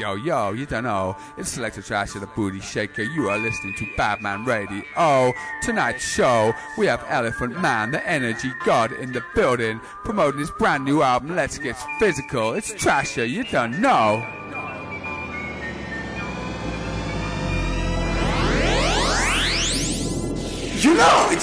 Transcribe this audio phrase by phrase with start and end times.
[0.00, 1.14] Yo, yo, you don't know.
[1.36, 3.02] It's Selector Trash of the Booty Shaker.
[3.02, 4.82] You are listening to Badman Radio.
[4.96, 10.50] Oh, tonight's show, we have Elephant Man, the energy god in the building, promoting his
[10.52, 12.54] brand new album, Let's Get Physical.
[12.54, 14.39] It's Trasher, you don't know.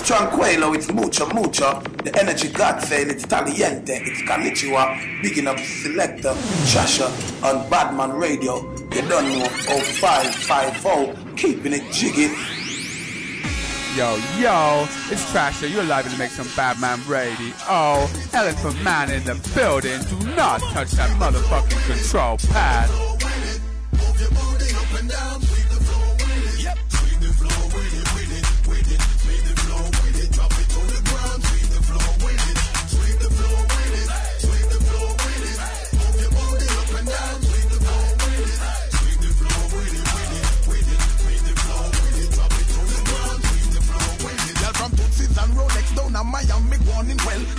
[0.07, 6.33] Tranquilo, it's Mucho Mucho, the energy god fail, it's Taliente, it's Calichua, big enough selector,
[6.63, 7.09] Shasha,
[7.43, 8.73] on Badman Radio.
[8.95, 12.33] You don't know, 0550, keeping it jiggy.
[13.97, 15.69] Yo, yo, it's Trasher.
[15.69, 17.53] You're live to make some Badman Radio.
[17.67, 19.99] Oh, Elephant Man in the building.
[20.03, 22.89] Do not touch that motherfucking control pad.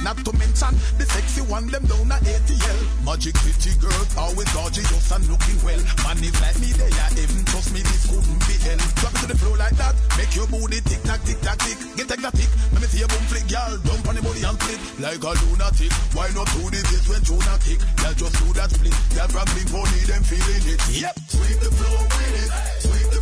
[0.09, 2.81] Not to mention the sexy one them down at ATL.
[3.05, 5.77] Magic City girls always gorgeous and looking well.
[6.01, 8.81] Man is like me they are even trust me this couldn't be hell.
[9.05, 11.77] Drop it to the floor like that, make your booty tick tock tick tock tick.
[12.01, 13.77] Get exotic, let me see your boom flick, girl.
[13.85, 15.93] Dump on the body and flip like a lunatic.
[16.17, 17.85] Why not do this this when Jonah kick?
[18.01, 18.97] Girl just do that split.
[19.13, 20.81] Girl from Blink Pony them feeling it.
[20.89, 21.21] Yep.
[21.37, 22.51] Sweep the floor with it,
[22.81, 23.18] sweep the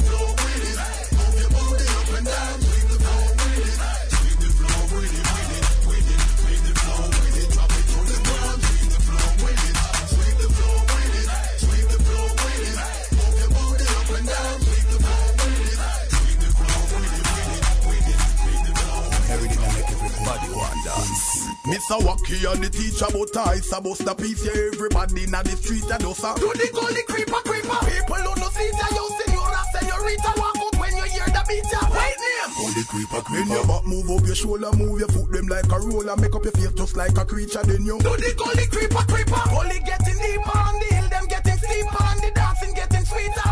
[21.67, 21.98] Mr.
[21.98, 26.05] Wacky and the teacher but I supposed to piece yeah, everybody in the street and
[26.06, 30.31] us uh, Do the gully creeper creeper People who no see ya you senora senorita
[30.39, 33.55] Walk out when you hear the beat ya Wait name Holy creeper, When creeper.
[33.59, 36.47] your back move up your shoulder Move your foot them like a roller Make up
[36.47, 40.19] your face just like a creature Then you Do the gully creeper creeper Gully getting
[40.22, 43.50] deeper on the hill Them getting steeper On the dancing getting sweeter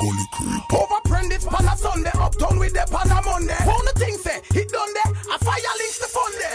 [0.00, 0.80] Holy creeper.
[0.80, 3.54] over Prentice pan a Sunday, uptown with the pan a Monday.
[3.62, 6.50] Pound the thing say, hit done there, a fire links the fun there.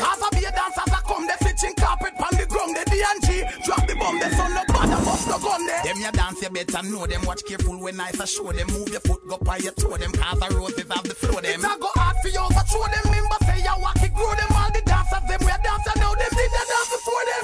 [6.39, 9.37] Them you better know them, watch careful when I show them, move your foot, go
[9.39, 11.59] by your toe them, cause the roses have the flow them.
[11.59, 14.48] It's a go hard for you, show them, member say you walk it, grow them,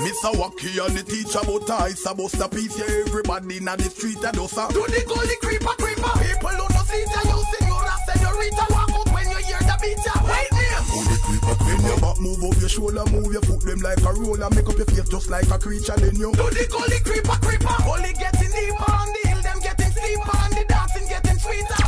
[0.04, 0.32] Mr.
[0.36, 4.32] Wacky and the teacher, but I supposed to piece, yeah, everybody in the street a
[4.36, 4.68] dosa.
[4.76, 9.08] Do the gully creeper creeper, people who no see ya, you senora senorita, walk out
[9.16, 10.16] when you hear the beat ya.
[10.28, 10.84] Wait name.
[10.92, 14.12] Holy creeper, When your back move up your shoulder, move your foot them like a
[14.20, 15.96] roller, make up your face just like a creature.
[15.96, 17.76] Then you do the gully creeper creeper.
[17.88, 21.80] Gully getting deeper on the hill, them getting steeper on the dancing getting sweeter.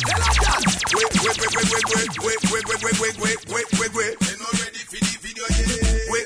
[0.00, 0.64] Tell us that.
[0.96, 4.71] Wait, wait, wait, wait, wait, wait, wait, wait, wait, wait, wait, wait, wait, wait, wait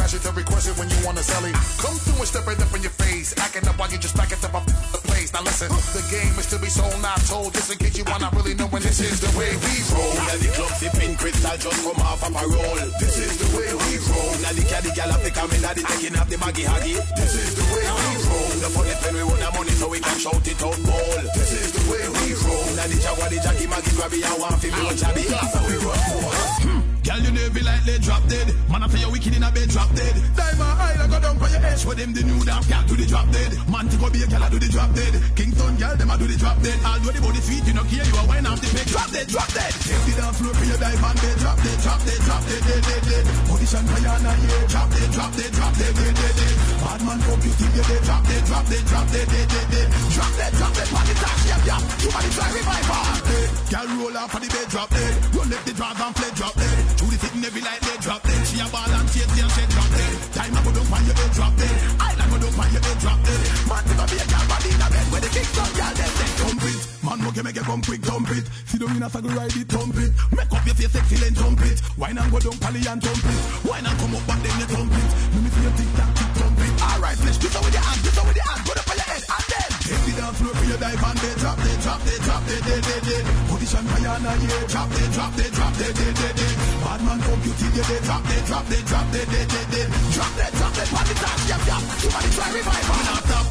[0.00, 0.08] Gold.
[0.08, 1.54] Away we mash it every question when you want to sell it.
[1.78, 4.32] Come through and step right up in your face, acting up while you just back
[4.32, 5.32] it up the place.
[5.32, 7.54] Now listen, the game is to be sold, not told.
[7.54, 10.12] Just in case you wanna really know when this is the way we roll.
[10.16, 12.78] Inna the club, sipping crystal, just come off of a roll.
[13.00, 14.32] This is the way we roll.
[14.40, 16.96] Inna the caddy, gal have to come in, the taking off the baggy haggy.
[17.16, 18.52] This is the way we roll.
[18.60, 21.24] The funny when we want our money so we can shout it out bold.
[21.36, 22.64] This is the way we roll.
[22.72, 25.24] Inna the jaguar, the jackie, maggie, grabby, I want to be one chabby.
[25.28, 26.32] That's how we roll.
[26.64, 26.89] Hmm.
[27.10, 28.46] Girl, you never like they drop dead.
[28.70, 30.14] Man, I tell you wicked in a bed, drop dead.
[30.38, 31.82] Diamond eye, like go down for your edge.
[31.82, 33.50] For them, the new damn girl do the drop dead.
[33.66, 35.18] Man, to go be a girl, I do the drop dead.
[35.34, 36.78] Kingston girl, them I do the drop dead.
[36.86, 38.86] Although the body sweet, you know, care you a wine off the bed.
[38.86, 39.74] Drop dead, drop dead.
[39.74, 41.36] Take the dance floor for your diamond bed.
[41.42, 43.24] Drop dead, drop dead, drop dead, dead, dead, dead.
[43.50, 44.64] Position for your yeah.
[44.70, 46.54] Drop dead, drop dead, drop dead, dead, dead, dead.
[46.78, 48.02] Bad man, come you think you dead.
[48.06, 49.88] Drop dead, drop dead, drop dead, dead, dead, dead.
[50.14, 51.80] Drop dead, drop dead, party tax, yeah, yeah.
[52.06, 53.50] You body try revival.
[53.66, 55.12] Girl, roll off of the bed, drop dead.
[55.34, 56.99] Run left the drawers and fled, drop dead.
[57.00, 58.44] Through the sitting every like they drop dead.
[58.44, 60.12] She a ball and chase and she drop dead.
[60.36, 61.76] Time I go down on your head, drop dead.
[61.96, 63.40] Island go down on your head, drop dead.
[63.64, 66.12] Man, never be a girl body in a bed where the kicks up, girl, them
[66.20, 66.80] then dump it.
[67.00, 68.44] Man, no make it come quick, dump it.
[68.68, 70.12] Sit down in a saddle, ride it, dump it.
[70.28, 71.80] Make up your face then dump it.
[71.96, 73.40] Wine and go down, pally and dump it.
[73.64, 75.08] Wine and come up back, then you dump it.
[75.32, 76.72] Let me see your tic tac, tick dump it.
[76.84, 78.60] Alright, let's do so with your hand, do so with your hand.
[78.68, 79.70] Go down on your head, and then.
[79.88, 82.60] Take the dance floor for your dive and they drop dead, drop dead, drop dead,
[82.60, 83.24] dead, dead, dead.
[83.48, 84.68] Position your hand, yeah.
[84.68, 86.69] Drop dead, drop dead, drop dead, dead, dead, dead.
[86.80, 88.02] Bad man till you dead.
[88.04, 89.88] Drop dead, drop dead, drop dead, dead, dead, dead.
[90.12, 91.82] Drop dead, drop dead, party time, yap, yap.
[92.00, 93.46] Somebody try revive, not stop.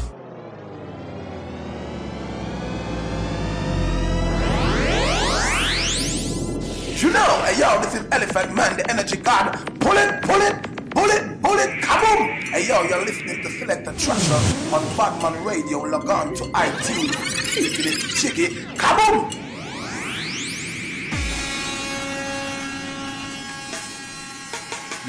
[7.00, 9.56] You know, hey yo, this is Elephant Man, the energy god.
[9.80, 10.56] Pull it, pull it,
[10.90, 12.42] pull it, pull it, on.
[12.52, 15.78] Hey yo, you're listening to Selector Trasher on Badman Radio.
[15.82, 17.14] Log on to iTunes.
[17.54, 18.78] Keep it, chick it,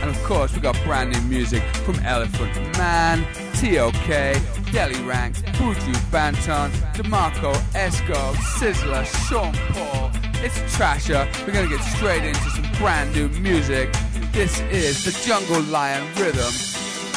[0.00, 3.22] And of course, we got brand new music from Elephant Man,
[3.54, 4.34] TOK,
[4.72, 10.11] Delly Ranx, Buju Banton, DeMarco Esco, Sizzla, Sean Paul.
[10.44, 11.30] It's Trasher.
[11.46, 13.94] We're gonna get straight into some brand new music.
[14.32, 16.50] This is the Jungle Lion Rhythm.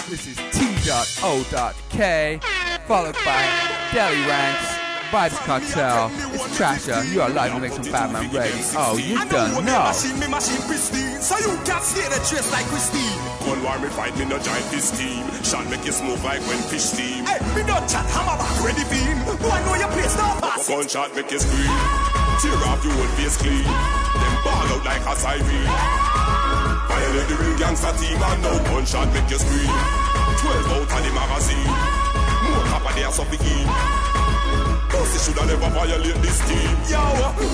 [0.06, 2.40] This is T.O.K.
[2.86, 3.42] Followed by
[3.90, 4.62] Delly Ranx,
[5.10, 6.12] Vybz Kartel.
[6.36, 7.02] It's Trasher.
[7.12, 8.54] You are live in make some on Batman Ready.
[8.78, 9.86] Oh, you done know.
[9.90, 13.20] Machine, me machine pristine, so you can't stay the trace like Christine.
[13.40, 15.26] Cold war me fight me no giant this team.
[15.42, 17.26] Shall make you smooth like when fish steam.
[17.26, 19.18] Hey, me don't chat, hammer back, ready beam.
[19.42, 20.70] Boy, know your place, no pass.
[20.70, 22.05] Gunshot make you scream.
[22.42, 23.64] Tear off your whole face clean.
[23.64, 25.68] Them ball out like a siren.
[26.88, 29.72] Violate the real gangster team and now gunshot make you scream.
[30.40, 31.70] Twelve out of the magazine.
[32.44, 34.15] More copper there suffocate.
[35.06, 36.74] Pussy shoulda never violate this team.
[36.90, 36.98] Yo,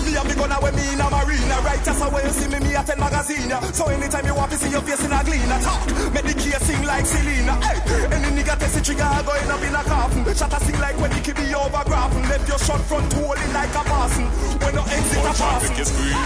[0.08, 2.64] me and me gonna wear me in a marina Right as away you see me,
[2.64, 3.52] me at a magazine.
[3.76, 5.84] So anytime you want to see your face in a glean Talk,
[6.16, 9.76] make the case sing like Selena hey, Any nigga test the trigger going up in
[9.76, 11.84] a coffin Shot a sing like when the kid be over.
[12.32, 14.32] Left your shot front to hold it like a Boston.
[14.64, 16.20] When no exit a make you scream.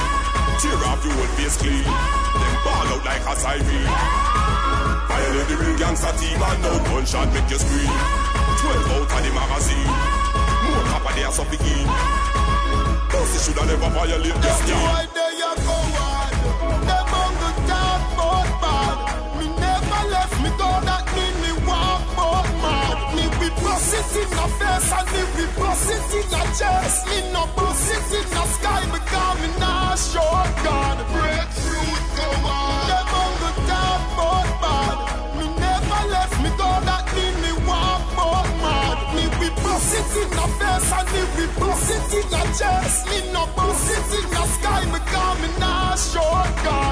[0.62, 1.90] Tear off your whole face clean.
[1.90, 3.90] Then ball out like a siren.
[5.10, 7.90] Violate the real gangster team and now gunshot make you scream.
[8.62, 10.15] Twelve out of the magazine.
[10.96, 11.88] More copper there suffocate.
[13.10, 16.32] Pussy shoulda never violate this right there, you go on.
[16.88, 18.98] Them on the top, but bad.
[19.38, 23.16] Me never left me go, that mean me walk, but mad.
[23.16, 27.08] Me we bust in the face and me we bust in the chest.
[27.08, 27.44] Me no
[42.56, 43.06] in chest.
[43.08, 43.46] Me no
[43.90, 44.86] it in the sky
[45.42, 46.85] me not short God.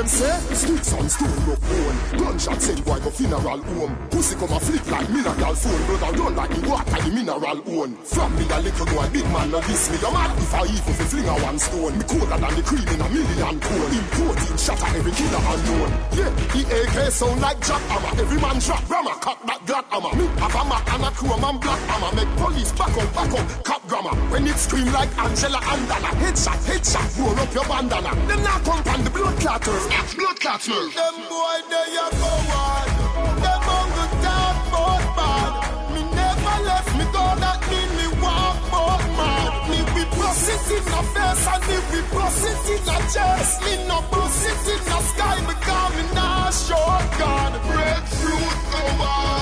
[0.00, 1.98] Them say sticks and stone no bone.
[2.16, 3.94] Gunshot send boy go funeral home.
[4.08, 5.84] Pussy come a flick like mineral phone.
[5.84, 7.92] Brother run like the water the mineral own.
[8.08, 10.00] From me a little boy, big man no diss me.
[10.00, 11.98] You mad if I even fi fling a one stone.
[12.00, 13.92] Me colder than the cream in a million cone.
[13.92, 15.92] Importing shatter every killer unknown.
[16.16, 18.12] Yeah, the AK sound like jack hammer.
[18.16, 20.16] Every man drop rammer, cock that glad hammer.
[20.16, 22.10] Me have a Mac and a chrome and black hammer.
[22.16, 24.16] Make police back up, back up, cop grammar.
[24.32, 26.08] When it scream like Angela and Dana.
[26.24, 28.16] Headshot, headshot, roll up your bandana.
[28.24, 29.89] Them not come on the blood clatters.
[30.16, 30.94] Blood clatters.
[30.94, 32.86] Them boy they a go on.
[33.42, 35.52] Them on the top but bad.
[35.94, 39.52] Me never left me go that mean me walk but mad.
[39.70, 43.62] Me we bust it in the face and me we bust it in the chest.
[43.64, 47.52] Me no bust it in the sky because me not short God.
[47.66, 49.39] Breakthrough go on.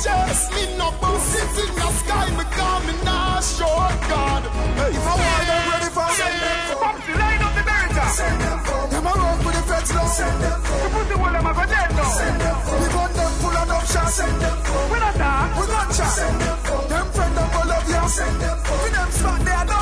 [0.00, 0.52] It in the chest.
[0.54, 4.42] Me no bust in the sky because me not short God.
[4.76, 6.90] Hey, if I want them ready for send them for.
[7.18, 8.06] Line up the Beretta.
[8.08, 8.88] Send them for.
[8.88, 10.06] Them a run with the feds now.
[10.06, 10.78] Send them for.
[10.80, 12.16] You put the wall of my dead now.
[12.16, 12.76] Send them for.
[12.80, 14.14] We gun them full of enough shots.
[14.14, 14.82] Send them for.
[14.90, 15.48] We not talk.
[15.58, 16.12] We gun shot.
[16.16, 16.80] Send them for.
[16.88, 18.08] Them friend them go love you.
[18.08, 18.76] Send them for.
[18.84, 19.79] We them spot they enough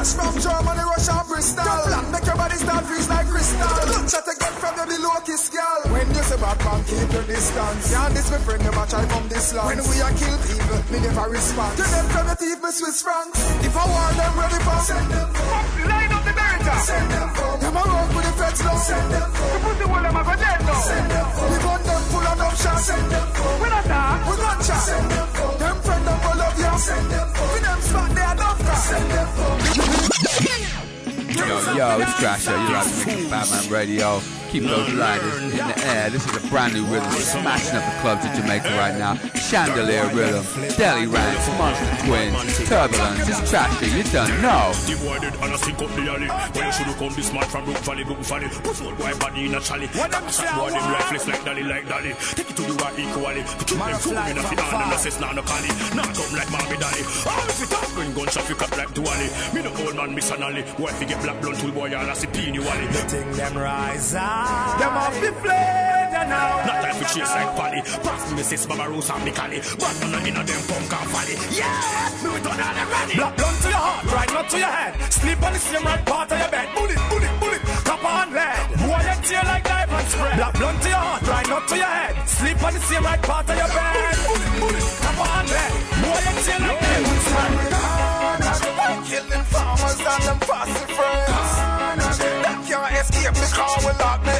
[0.00, 1.64] Fresh from Germany, Russia, Bristol.
[1.64, 3.68] Got black make your body start freeze like crystal.
[3.92, 5.80] Look shot again from the below kiss girl.
[5.92, 7.92] When you say bad man, keep your distance.
[7.92, 9.68] Yeah, this my friend never try from this land.
[9.68, 11.76] When we are kill people, me never respond.
[11.76, 13.38] To them from the thief, me Swiss francs.
[13.60, 15.60] If I want them ready for, send them for.
[15.84, 16.74] Line up the Beretta.
[16.80, 17.52] Send them for.
[17.60, 18.76] Them a run with the feds now.
[18.80, 19.48] Send them for.
[19.52, 20.80] You put the wall of my dead now.
[20.80, 21.44] Send them for.
[21.52, 22.84] We gun them full of enough shots.
[22.88, 23.52] Send them for.
[23.60, 24.18] We not talk.
[24.24, 24.80] We gun shot.
[24.80, 25.50] Send them for.
[25.60, 26.72] Them friend them go love you.
[26.88, 27.46] Send them for.
[27.52, 28.80] We them spot they enough car.
[28.80, 29.59] Send them for.
[30.42, 30.69] Yeah.
[31.50, 32.54] Yo, yo, it's Trasher.
[32.68, 34.20] You're listening to Badman Radio.
[34.50, 36.10] Keep those lighters in the air.
[36.10, 39.14] This is a brand new rhythm smashing up the clubs in Jamaica right now.
[39.50, 40.42] Chandelier Rhythm,
[40.74, 43.28] Delly Ranx, Monster Twins, Turbulence.
[43.30, 43.90] It's Trasher.
[43.90, 44.70] You done know.
[44.86, 44.94] The
[45.42, 46.30] and I stick up the alley.
[46.54, 48.46] When you should come this man from Brook Valley, Brook Valley.
[48.46, 49.86] Push out boy body in a chally.
[49.86, 50.50] What them say?
[50.54, 52.14] Boy them lifeless like Dolly, like Dolly.
[52.34, 53.42] Take it to the war equally.
[53.42, 55.70] To keep them food in a fi hand and assess now no cali.
[55.94, 57.02] Not come like Marmy Dolly.
[57.26, 59.30] Oh, if it up, bring gunshot, you cut like Duali.
[59.54, 60.66] Me no old man, Miss Anali.
[60.74, 62.86] Boy, if you get black blunt to boy, I'll see Peeny Wally.
[63.10, 64.78] Thing them rise up.
[64.78, 65.90] Them off the flame
[66.30, 66.62] now.
[66.66, 67.80] Not time for chase like Polly.
[67.82, 69.58] Pass me sis, Mama Rose and me Cali.
[69.78, 71.34] But none of in a them punk and folly.
[71.50, 73.14] Yeah, me we done all them ready.
[73.16, 74.92] Black blunt to your heart, right not to your head.
[75.12, 76.68] Sleep on the same right part of your bed.
[76.74, 78.60] Bullet, bullet, bullet, copper and lead.
[78.80, 80.36] Boy, you tear like diamond spread.
[80.36, 82.14] Black blunt to your heart, right not to your head.
[82.28, 84.16] Sleep on the same right part of your bed.
[84.28, 85.72] Bullet, bullet, bullet, copper and lead.
[86.02, 87.99] Boy, you tear like diamond spread.
[89.20, 92.18] Killing farmers and them fossil friends.
[92.18, 94.39] Them can't escape because we lock the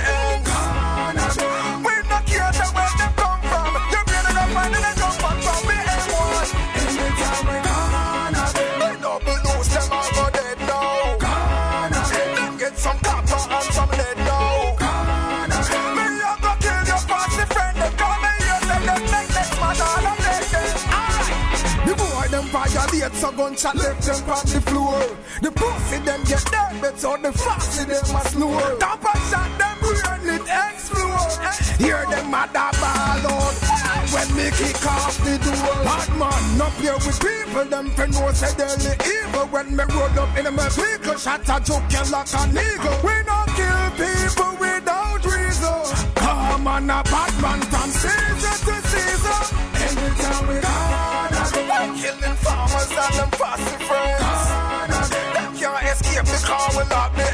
[23.10, 25.16] violate so gunshot left them on the floor.
[25.42, 28.78] The pussy them get dead, but so the foxy them a slow.
[28.78, 31.38] Top a shot them brain it explode.
[31.78, 33.54] Hear them mother ball out
[34.12, 35.84] when me kick off the door.
[35.84, 39.46] Bad man up here with people, them for no say they're the evil.
[39.48, 42.98] When me roll up in my vehicle, shot a joke you like an eagle.
[43.02, 45.80] We don't kill people without reason.
[46.16, 49.60] Come on a bad man from season to season.
[49.80, 51.30] Anytime we gone,
[51.94, 52.50] we killing farmers
[52.92, 55.11] and them fossil friends.
[55.35, 57.29] Them can't escape because we lock the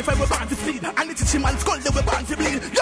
[0.00, 2.36] if I were born to bleed, need to see my skull, they were born to
[2.36, 2.79] bleed.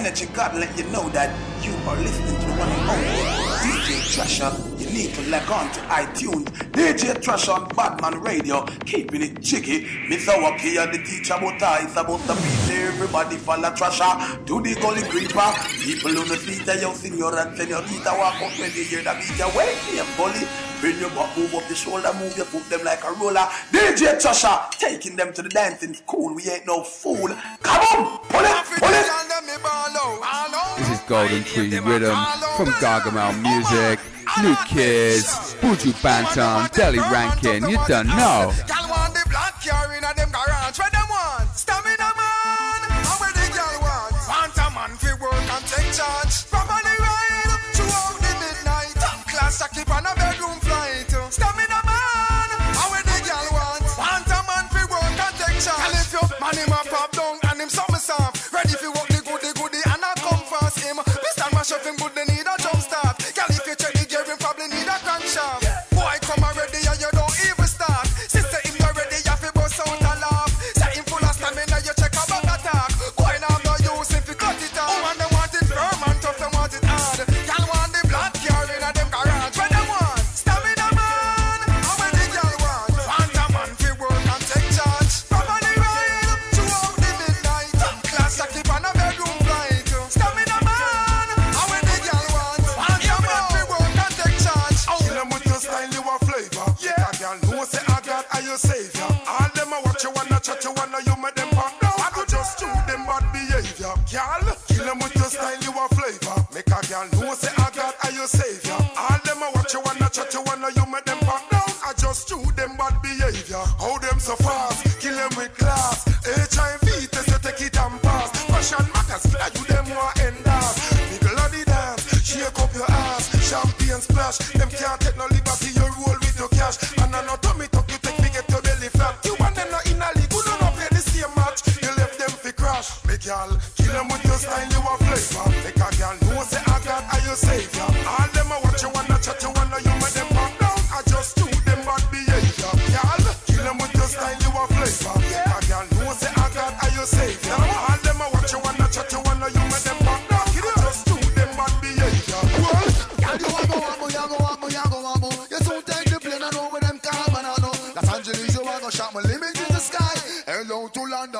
[0.00, 1.28] energy God let you know that
[1.62, 3.20] you are listening to the one and only
[3.60, 4.50] DJ Trasher.
[4.80, 9.84] You need to log on to iTunes, DJ Trasher on Badman Radio, keeping it jiggy.
[10.08, 10.40] Mr.
[10.40, 12.80] Waki and the teacher Mota is about to beat.
[12.88, 15.52] everybody follow Trasher to the gully creeper.
[15.84, 19.36] People on the street, young senor and senorita walk up when they hear the beat.
[19.54, 20.48] Wake me up, bully.
[20.80, 23.46] Bring your butt, move up the shoulder, move your foot them like a roller.
[23.70, 26.34] DJ Trasher taking them to the dancing school.
[26.34, 27.28] We ain't no fool.
[27.62, 28.59] Come on, pull it.
[30.78, 32.16] This is Golden Tree Rhythm
[32.56, 33.98] from Gargamel Music,
[34.42, 38.52] New Kids, Buju Banton, Deli Rankin, you don't know.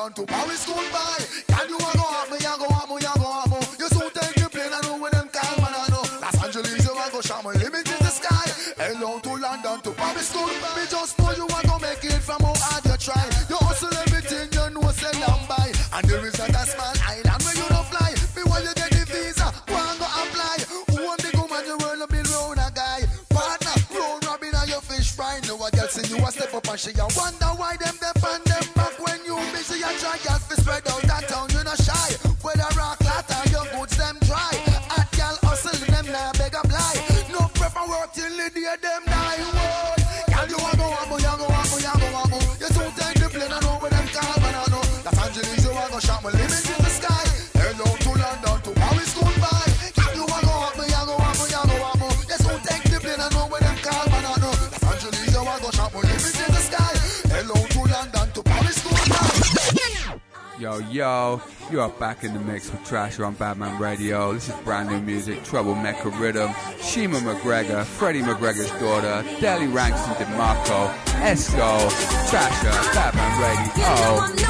[0.01, 1.30] down to Paris school boy.
[61.89, 64.33] back in the mix with Trasher on Badman Radio.
[64.33, 70.15] This is brand new music, Troublemaker Rhythm, Shima McGregor, Freddie McGregor's daughter, Delly Ranx and
[70.17, 71.89] DeMarco, Esco,
[72.29, 74.40] Trasher, Badman Radio.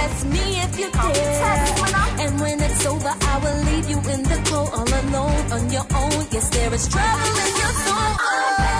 [0.00, 1.60] Test me if you dare.
[2.24, 5.86] And when it's over, I will leave you in the cold, all alone on your
[6.02, 6.26] own.
[6.30, 8.79] Yes, there is trouble in your soul.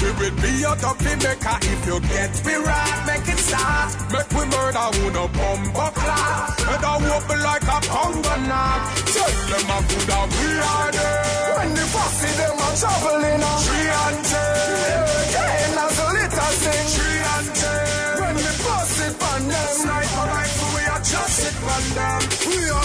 [0.00, 3.04] We will be your dumpy maker if you get me right.
[3.06, 3.92] Make it start.
[4.10, 6.56] Make we murder who no bumbo class.
[6.72, 8.80] And I wobble like a conga knot.
[9.12, 11.52] Tell them a good and we are there.
[11.58, 13.60] When the fussy them a traveling on.
[13.60, 15.04] Three and ten.
[15.36, 16.86] Ten as a little thing.
[16.96, 18.20] Three and ten.
[18.24, 19.68] When the fussy pan them.
[19.84, 22.20] Sniper rifle we are just it on them.
[22.48, 22.79] We are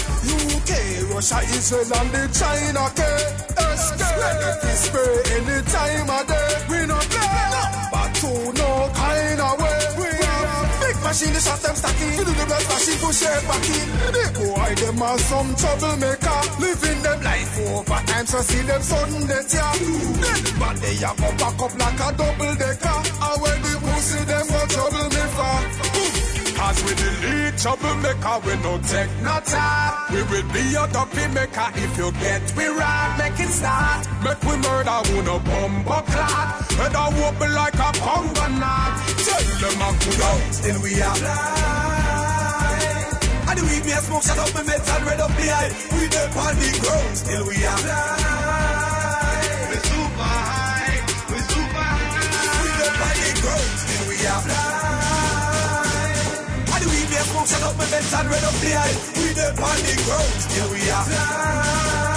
[1.15, 2.91] Russia, Israel and the China.
[2.91, 4.01] SK.
[4.19, 6.51] Let it spray any time of day.
[6.67, 10.11] We no play number two, no kind of way.
[10.27, 12.19] Are big machine, the shot them stacky.
[12.19, 13.87] We do the best machine, push it back in.
[14.11, 16.39] They go them as some troublemaker.
[16.59, 19.71] Living them life over time, so see them sudden death, yeah.
[20.59, 22.99] But they a go back up like a double decker.
[23.23, 25.74] And when the pussy them go trouble me for.
[26.57, 29.93] As we delete troublemaker, we no take no time.
[30.13, 33.15] We will be your dumpy maker if you get we right.
[33.19, 34.07] Make it start.
[34.23, 36.63] Make we murder who no bumbo clot.
[36.79, 39.03] And I wobble like a conga knot.
[39.25, 40.53] Tell them a good out.
[40.53, 42.45] Still we are fly.
[43.49, 45.71] And weed me a smoke, shut up and red up the eye.
[45.91, 47.17] We the the ground.
[47.17, 48.05] Still we are fly.
[49.69, 51.03] We super high.
[51.29, 52.63] We super high.
[52.63, 53.77] We the on the.
[53.77, 54.74] Still we are fly.
[57.45, 58.95] Shut up my meds and red up the eye.
[59.17, 60.41] We the on the ground.
[60.41, 62.14] Still we are fly.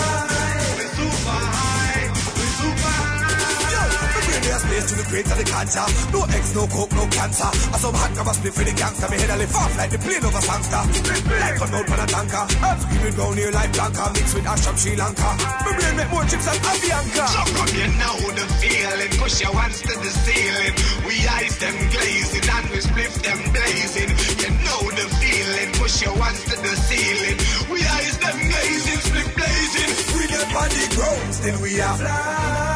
[5.09, 5.87] To the great of the cancer.
[6.13, 7.49] No X, no coke, no cancer.
[7.49, 9.09] I some hot cover split for the gangster.
[9.09, 10.83] Me head a lift off like the plane of a sangster.
[11.29, 12.45] Like a note on a tanker.
[12.61, 14.05] I'm screaming down here like Blanca.
[14.13, 15.31] Mixed with Ash from Sri Lanka.
[15.65, 17.25] My brain make more chips than Avianca.
[17.33, 19.13] Jump up, you know the feeling.
[19.17, 20.75] Push your hands to the ceiling.
[21.09, 24.11] We eyes them glazing and we split them blazing.
[24.13, 25.69] You know the feeling.
[25.81, 27.37] Push your hands to the ceiling.
[27.73, 29.91] We eyes them glazing, split blazing.
[30.17, 32.68] We the on the ground, still we are fly.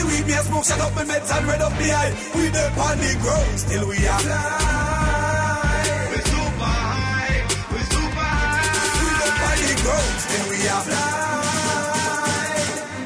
[0.00, 2.16] The weed me a smoke, shut up my meds and red up the eye.
[2.34, 5.84] We the on the ground, still we are fly.
[6.08, 8.64] We super high, we super high.
[8.96, 12.00] We the on the ground, still we are fly.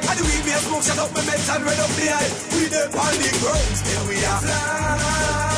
[0.06, 2.30] And the weed me a smoke, shut up my meds and red up the eye.
[2.54, 5.53] We the on the ground, still we are fly.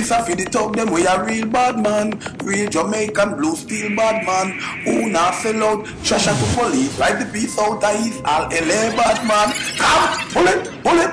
[0.00, 3.94] This a fi the talk them we a real bad man, real Jamaican blue steel
[3.94, 4.58] bad man.
[4.84, 8.48] Who not sell out, trash out to police, ride the peace out of his all
[8.48, 9.52] LA bad man.
[9.76, 11.10] Come, pull it, pull it.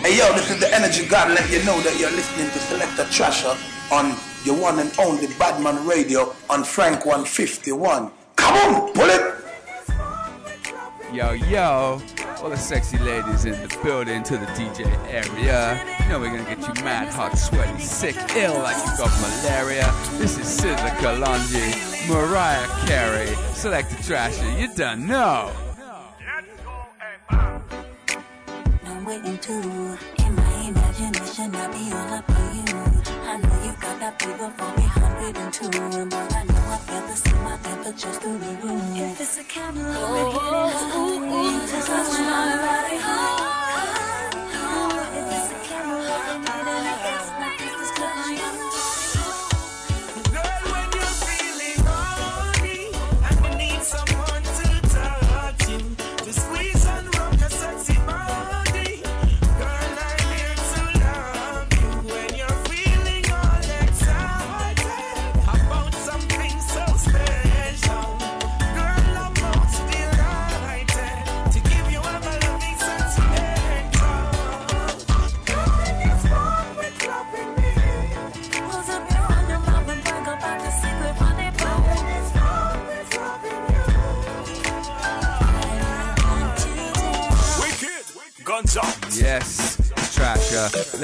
[0.00, 1.32] Hey yo, this is the energy god.
[1.34, 3.60] Let you know that you're listening to Selector Trasher
[3.92, 8.10] on your one and only Badman Radio on Frank 151.
[8.36, 9.43] Come on, pull it.
[11.14, 12.02] Yo, yo,
[12.42, 15.80] all the sexy ladies in the building to the DJ area.
[16.02, 19.94] You know we're gonna get you mad, hot, sweaty, sick, ill like you got malaria.
[20.18, 24.60] This is Sizzla Kalonji, Mariah Carey, Selected Trasher.
[24.60, 25.52] You done know.
[29.04, 29.52] I'm waiting to
[30.24, 32.62] In my imagination, I'll be all up on you.
[33.28, 37.14] I know you got that fever for me, 102 But I know I feel the
[37.14, 41.86] same, I never just to be rude If it's a camera, we're hitting us Just
[41.86, 43.43] touch my body, If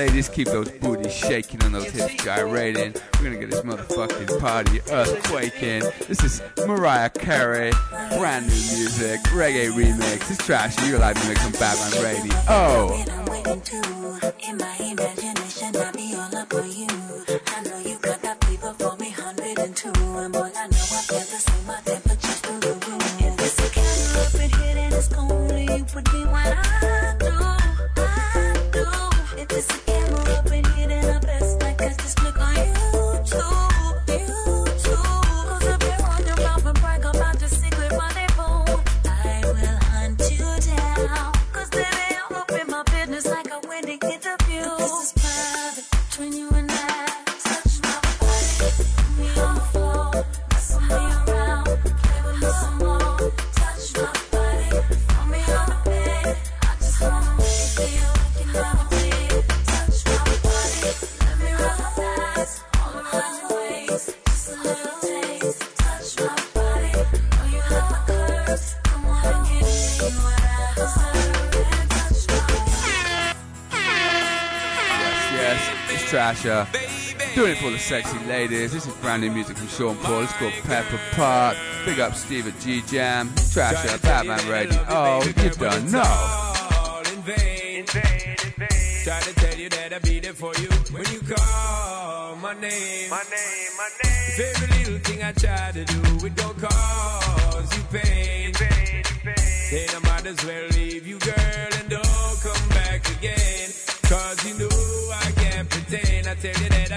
[0.01, 2.95] Ladies, keep those booties shaking and those hips gyrating.
[3.19, 6.07] We're gonna get this motherfucking party earthquaking.
[6.07, 7.71] This is Mariah Carey,
[8.17, 10.31] brand new music, reggae remix.
[10.31, 10.89] It's Trasher.
[10.89, 12.35] You're live mix on Badman Radio.
[12.49, 13.30] Oh.
[76.43, 77.35] It's Trasher.
[77.35, 78.73] Doing it for the sexy ladies.
[78.73, 80.23] This is brand new music from Sean Paul.
[80.23, 81.57] It's called Pepper Pot.
[81.85, 83.29] Big up Steve at G Jam.
[83.31, 84.85] Trasher, Badman Radio.
[84.89, 86.03] Oh, you don't know.
[86.03, 87.85] all in vain.
[87.85, 93.11] Try to tell you that I'll be there for you when you call my name.
[93.11, 94.21] My name, my name.
[94.29, 98.55] If every little thing I try to do, it don't cause you pain.
[99.71, 101.10] Then I might as well leave you,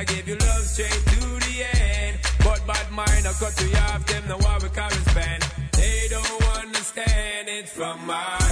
[0.04, 2.20] I give you love straight to the end.
[2.40, 5.44] But bad mind, I cut you off, them know why we correspond.
[5.72, 8.43] They don't understand it from my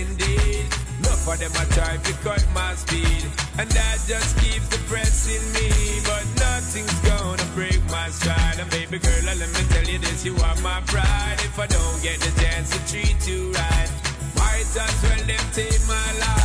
[0.00, 0.64] indeed.
[1.00, 3.24] Enough of them I try to cut my speed,
[3.58, 5.68] and that just keeps depressing me.
[6.04, 10.24] But nothing's gonna break my stride, and baby girl, uh, let me tell you this:
[10.24, 11.38] you are my pride.
[11.48, 13.90] If I don't get the chance to treat you right.
[14.36, 16.39] Might as well them take my life.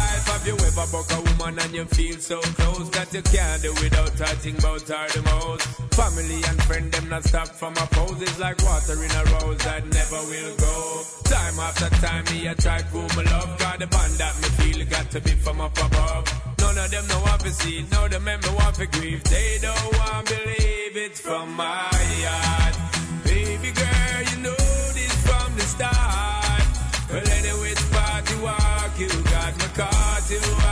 [0.77, 4.57] Ever buck a woman and you feel so close that you can't do without touching
[4.57, 5.63] about her the most?
[5.95, 8.21] Family and friend them not stop from a pose.
[8.21, 11.01] It's like water in a rose that never will go.
[11.31, 13.57] Time after time me I try prove my love.
[13.57, 16.27] God the bond that me feel got to be from up above.
[16.59, 17.85] None of them know want to see.
[17.93, 19.23] None of them me want to grieve.
[19.23, 21.88] They don't want to believe it's from my
[22.27, 22.75] heart.
[23.23, 26.67] Baby girl, you know this from the start.
[27.07, 28.91] Well, anyway, it's party walk.
[28.99, 30.64] You got my car to the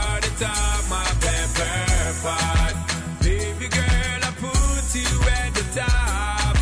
[0.44, 2.74] top, my pepper pot.
[3.22, 6.54] Baby girl, I put you at the top.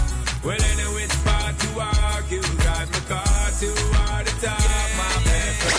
[0.44, 2.30] Well, anyway, it's party walk.
[2.30, 5.72] You got my car to all the top, my pepper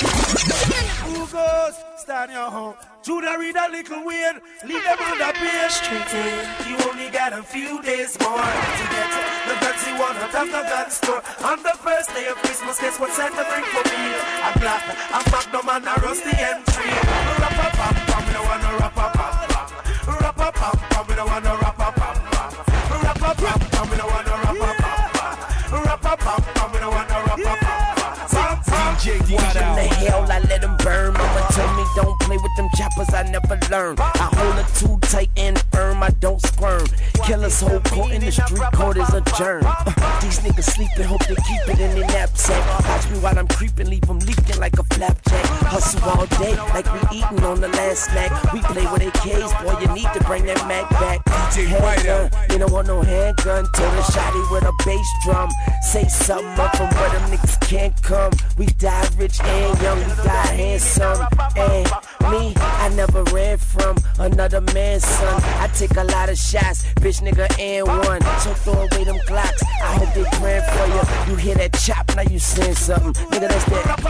[1.08, 1.76] Who goes?
[1.98, 2.76] Stand your home.
[3.04, 4.42] Judah read a little weird.
[4.66, 5.76] Leave them on the page.
[6.68, 8.48] You only got a few days more
[8.80, 9.12] to get
[9.48, 11.24] the guns you want out of the gun store.
[11.44, 14.04] On the first day of Christmas, guess what Santa bring for me?
[14.48, 16.83] A black, a magnum, and a rusty M3.
[33.74, 33.96] I.
[33.98, 36.04] I hold it too tight and firm.
[36.04, 36.86] I don't squirm.
[37.26, 38.62] Killers hold court in the street.
[38.74, 39.66] Court is adjourned.
[39.66, 41.06] Uh, these niggas sleeping.
[41.06, 42.64] Hope they keep it in their knapsack.
[42.88, 43.90] Watch me while I'm creeping.
[43.90, 45.46] Leave them leaking like a flapjack.
[45.66, 48.32] Hustle all day like we eating on the last snack.
[48.54, 49.52] We play with AKs.
[49.64, 51.28] Boy, you need to bring that Mac back.
[51.28, 52.30] Handgun.
[52.52, 53.66] You don't want no handgun.
[53.74, 55.50] Till the shotty with a bass drum.
[55.82, 58.34] Say something up from where them niggas can't come.
[58.56, 61.26] We die rich and young, we die handsome.
[61.56, 61.88] And
[62.34, 65.42] me, I never ran from another man's son.
[65.60, 68.22] I take a lot of shots, bitch nigga and one.
[68.40, 69.62] So throw away them Glocks.
[69.82, 71.32] I hope they praying for you.
[71.32, 73.14] You hear that chop, now you saying something.
[73.32, 74.04] Nigga, that's that.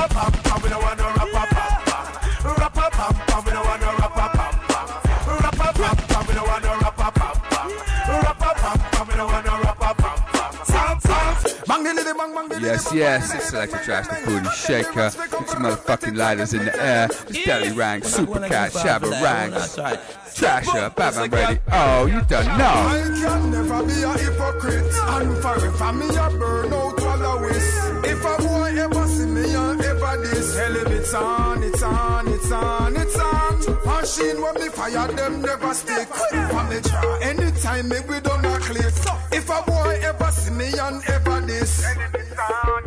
[12.63, 15.09] Yes, yes, it's Selected Trash, the booty shaker.
[15.11, 17.05] Get your motherfucking lighters in the air.
[17.05, 19.75] It's Delly Ranx, Super Cat, Shabba Ranks.
[19.75, 19.99] That's right.
[20.33, 21.59] Trasher, Batman ready.
[21.71, 22.63] Oh, you don't know.
[22.63, 28.41] I can never be a hypocrite And forever me a burn out followers If a
[28.41, 32.95] boy ever see me and ever this Hell if it's on, it's on, it's on,
[32.95, 38.19] it's on Machine when me fire them never stick For me draw anytime me we
[38.19, 40.22] done a cliff If a boy ever
[40.63, 42.83] see and ever this on,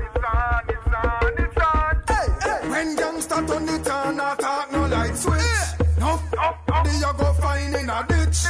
[1.38, 2.68] it's on, hey, hey.
[2.68, 5.42] When gangsta turn it on, I talk no light switch.
[5.98, 6.20] No,
[6.84, 8.40] the you go find in a ditch.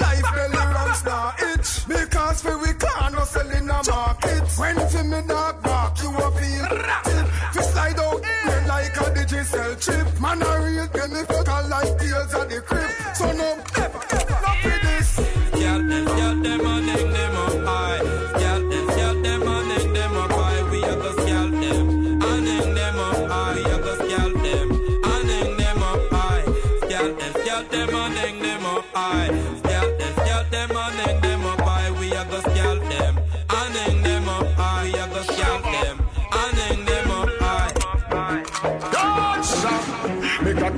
[0.00, 1.70] Life belly runs now itch.
[1.88, 4.44] Because for we can't no sell in a market.
[4.58, 6.66] When fi me dog bark you a feel
[7.06, 7.26] tip.
[7.54, 10.20] Fi slide out here like a digital chip.
[10.20, 11.95] Man a real get me fucker like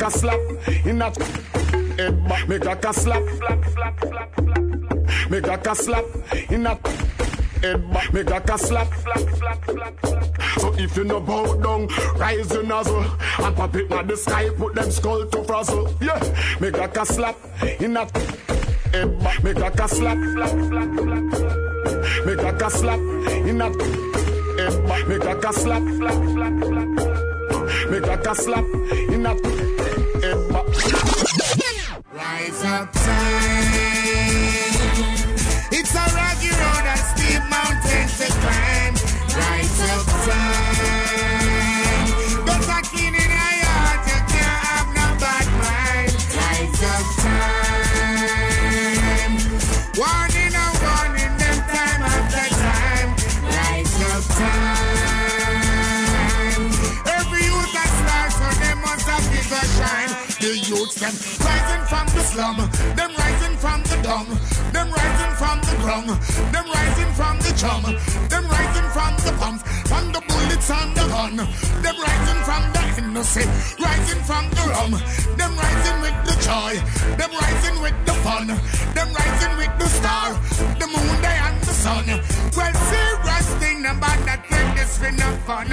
[0.08, 0.40] a slap
[0.86, 1.10] in a
[1.96, 2.48] head back.
[2.48, 3.22] Make a ka slap.
[5.30, 6.04] Make a ka slap
[6.50, 6.78] in a
[7.60, 8.12] head back.
[8.14, 8.88] Make a ka slap.
[10.56, 13.04] So if you no bow down, rise your nozzle
[13.44, 14.48] and pop it in the sky.
[14.50, 15.92] Put them skull to frazzle.
[16.00, 16.18] Yeah.
[16.60, 17.36] Make a ka slap
[17.80, 18.06] in a
[18.92, 19.44] head back.
[19.44, 20.18] Make a ka slap.
[22.26, 23.00] Make a ka slap
[23.50, 23.68] in a
[24.58, 25.06] head back.
[25.08, 25.82] Make a ka slap.
[27.90, 28.64] Make a ka slap
[29.12, 29.57] in a.
[32.30, 33.06] Rise up time.
[35.72, 38.77] It's a rocky road, a steep mountain to climb.
[61.08, 62.56] Them rising from the slum,
[62.96, 64.28] them rising from the dung,
[64.72, 66.08] them rising from the ground,
[66.52, 67.82] them rising from the chum,
[68.28, 72.82] them rising from the pumps, from the bullets and the gun, them rising from the
[72.98, 73.48] innocent,
[73.80, 74.92] rising from the rum,
[75.36, 76.74] them rising with the joy,
[77.16, 78.46] them rising with the fun,
[78.92, 80.32] them rising with the star,
[80.78, 82.06] the moon, day and the sun.
[82.56, 85.68] Well, serious thing about that make this for no fun.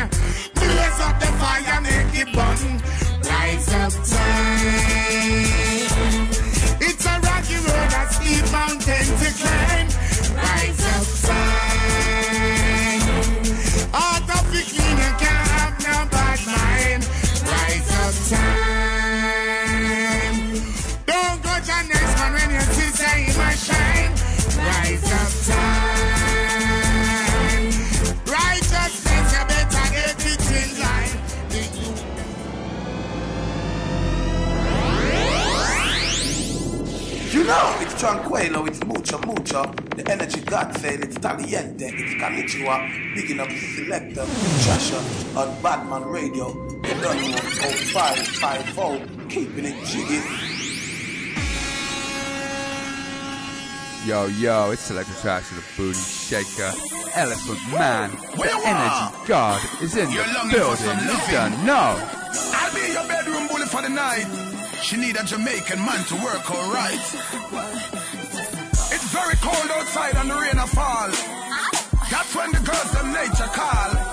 [0.56, 3.05] Blaze up the fire, make it burn.
[3.56, 4.26] Rise up time.
[6.82, 9.95] It's a rocky road, a steep mountain to climb.
[38.36, 39.64] Tranquilo, it's mucho, mucho.
[39.96, 43.16] The energy God fail, it's Taliente, it's Calichua.
[43.16, 46.54] Bigging up Selector, Trasher, on Badman Radio.
[46.82, 50.22] Don't know, 0550, keeping it jiggy.
[54.06, 56.74] Yo, yo, it's Selector Trash of the Booty Shaker.
[57.16, 61.00] Elephant Man, the energy god is in You're the building.
[61.08, 61.96] You don't know.
[62.54, 64.28] I'll be your bedroom bully for the night.
[64.84, 67.95] She need a Jamaican man to work her right.
[69.42, 71.10] Cold outside and the rain a fall.
[72.10, 74.05] That's when the girls them nature call.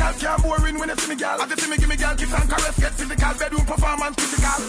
[0.00, 0.20] physical.
[0.20, 1.38] Can't boring when you see me, girl.
[1.38, 3.32] Have you see me, give me, girl, kiss and caress, get physical.
[3.38, 4.60] Bedroom performance, critical.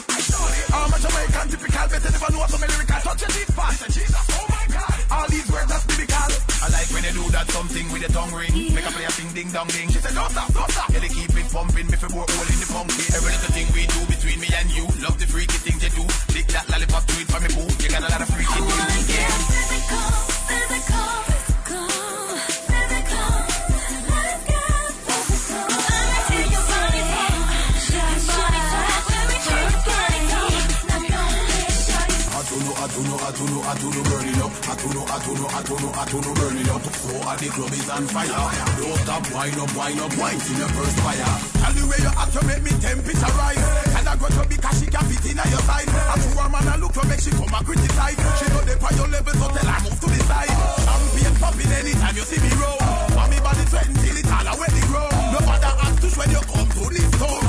[0.76, 3.00] All my Jamaican typical, better never know so many lyrical.
[3.02, 4.96] Touch your teeth fast, Jesus, oh my God.
[5.12, 6.32] All these words are biblical.
[6.62, 8.54] I like when you do that something with your tongue ring.
[8.76, 9.90] Make a player sing ding dong ding.
[9.90, 10.90] She said, don't stop, don't stop.
[10.92, 13.04] Yeah, they keep it pumping, me for more hole in the punky.
[13.16, 14.86] Every little thing we do between me and you.
[15.02, 16.04] Love the freaky things you do.
[16.36, 17.68] Lick that lollipop, do it for me, boo.
[17.82, 19.10] You got a lot of freaky things.
[19.10, 19.32] Yeah.
[32.82, 34.52] Atuno, atuno burning up.
[34.66, 36.82] Atuno, atuno, atuno, atuno burning up.
[36.82, 38.34] So all the club is on fire.
[38.82, 41.34] Don't stop, wind up, wind up, wind till your first fire.
[41.62, 43.62] Tell the way you act, you make me temperature rise.
[43.98, 45.90] And I go to because she can fit in on your side.
[45.90, 48.18] And to her man, I look to make she come and criticize.
[48.42, 50.54] She know the on your level, so tell her move to the side.
[50.82, 52.82] Champion popping anytime you see me roll.
[53.14, 55.10] Want me body sweating till it all away the grow.
[55.30, 57.41] No matter ask to when you come to this town.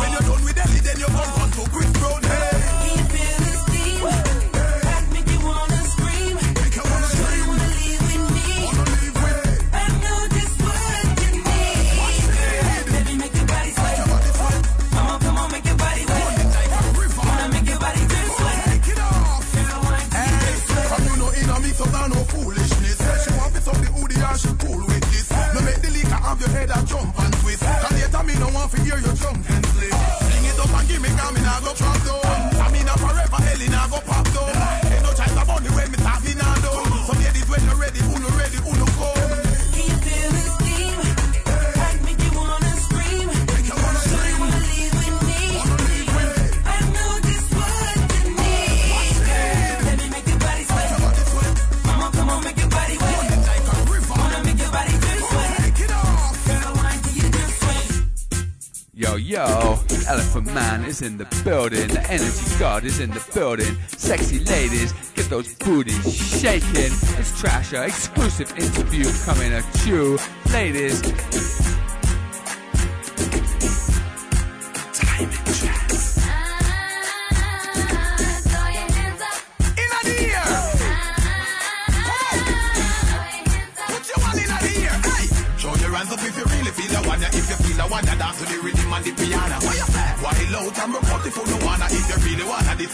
[60.93, 61.89] Is in the building.
[61.89, 63.75] The energy god is in the building.
[63.97, 66.93] Sexy ladies, get those booties shaking.
[67.19, 70.19] It's Trasher, exclusive interview coming at you.
[70.53, 71.01] Ladies,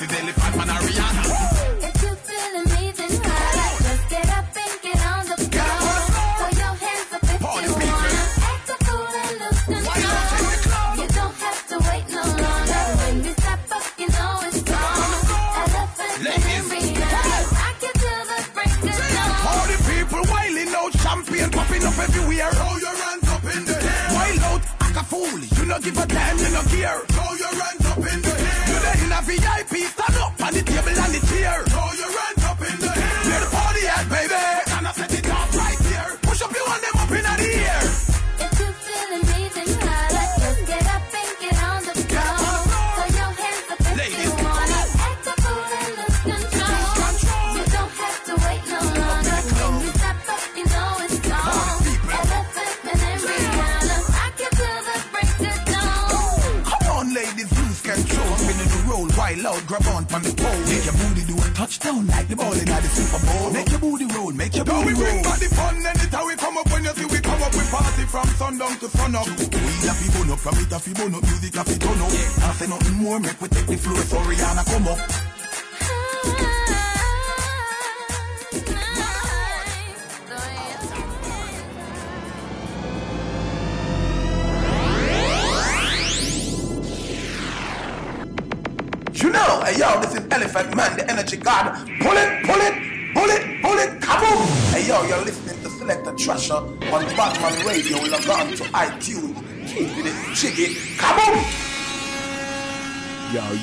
[0.06, 0.57] really wanna,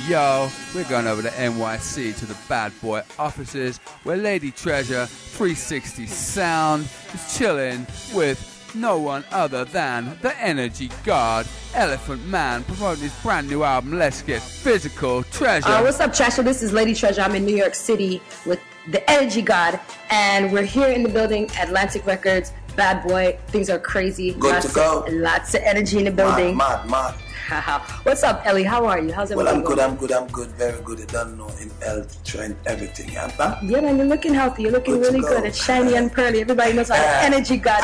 [0.07, 5.05] Yo, yo, we're going over to NYC to the Bad Boy offices where Lady Treasure
[5.05, 13.03] 360 Sound is chilling with no one other than the Energy God, Elephant Man, promoting
[13.03, 15.23] his brand new album, Let's Get Physical.
[15.23, 15.67] Treasure.
[15.67, 16.43] Uh, what's up, Treasure?
[16.43, 17.21] This is Lady Treasure.
[17.21, 19.79] I'm in New York City with the Energy God,
[20.09, 22.51] and we're here in the building, Atlantic Records.
[22.75, 24.33] Bad boy, things are crazy.
[24.33, 25.01] Good lots to go.
[25.01, 26.57] Of, lots of energy in the building.
[26.57, 27.15] Mad, mad,
[28.03, 28.63] What's up, Ellie?
[28.63, 29.11] How are you?
[29.13, 29.79] How's Well, everything I'm good?
[29.79, 30.99] I'm good, I'm good, very good.
[31.01, 33.11] I don't know in health, trend, everything.
[33.11, 33.69] You understand?
[33.69, 34.63] Yeah, man, you're looking healthy.
[34.63, 35.27] You're looking Good really go.
[35.29, 35.45] good.
[35.45, 36.41] It's shiny and pearly.
[36.41, 37.83] Everybody knows how the energy God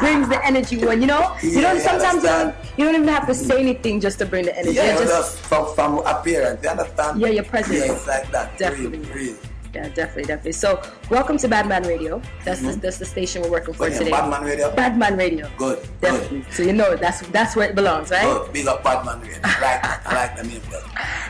[0.00, 1.00] brings the energy one.
[1.00, 1.80] You know, you Yeah, don't.
[1.80, 4.74] Sometimes you don't, you don't even have to say anything just to bring the energy.
[4.76, 7.20] Yeah, just just from, from appearance, you understand?
[7.20, 7.78] Yeah, your presence.
[7.78, 8.58] Yeah, it's like that.
[8.58, 8.98] Definitely.
[8.98, 9.36] Real, real.
[9.74, 10.52] Yeah, definitely, definitely.
[10.52, 12.20] So, welcome to Badman Radio.
[12.44, 14.10] That's the, that's the station we're working for yeah, today.
[14.10, 14.74] Badman Radio?
[14.74, 15.48] Badman Radio.
[15.56, 16.44] Good, Definitely.
[16.50, 18.24] So you know that's that's where it belongs, right?
[18.24, 18.52] Good.
[18.52, 19.40] Big up Badman Radio.
[19.42, 20.02] That.
[20.06, 20.60] I like the name.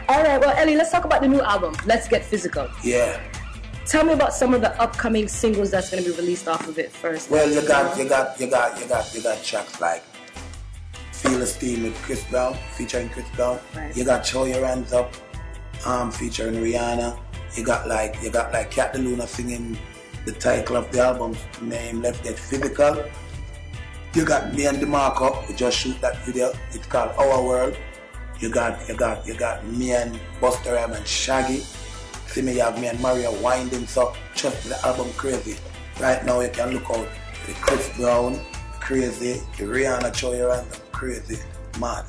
[0.09, 0.41] All right.
[0.41, 1.75] Well, Ellie, let's talk about the new album.
[1.85, 2.69] Let's get physical.
[2.83, 3.21] Yeah.
[3.87, 6.79] Tell me about some of the upcoming singles that's going to be released off of
[6.79, 7.29] it first.
[7.29, 10.03] Well, you got, you got, you got, you got, you got tracks like
[11.13, 13.59] "Feel the Steam" with Chris Brown, featuring Chris Brown.
[13.75, 13.95] Right.
[13.95, 15.13] You got "Show Your Hands Up,"
[15.85, 17.19] um, featuring Rihanna.
[17.57, 19.77] You got like you got like Cat the singing
[20.25, 23.05] the title of the album name Let's Get Physical.
[24.15, 26.53] You got me and DeMarco, we just shoot that video.
[26.73, 27.77] It's called Our World.
[28.39, 31.63] You got you got you got me and Busta Rhymes and Shaggy.
[32.27, 35.57] See me, you have me and Mario Winans so trust the album crazy.
[36.01, 37.09] Right now you can look out
[37.47, 38.39] the Chris Brown,
[38.79, 41.39] crazy, the Rihanna Choya crazy,
[41.81, 42.05] mad.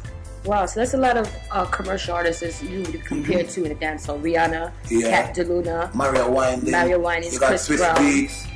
[0.46, 3.76] Wow, so that's a lot of uh, commercial artists you would compare to in the
[3.76, 4.20] dancehall.
[4.22, 5.00] Rihanna, Mm-hmm.
[5.00, 5.10] Yeah.
[5.28, 6.72] Kat DeLuna, Mario Winans.
[6.72, 7.98] Mario Winans, You got Chris Swiss Brown.
[7.98, 8.48] Beats.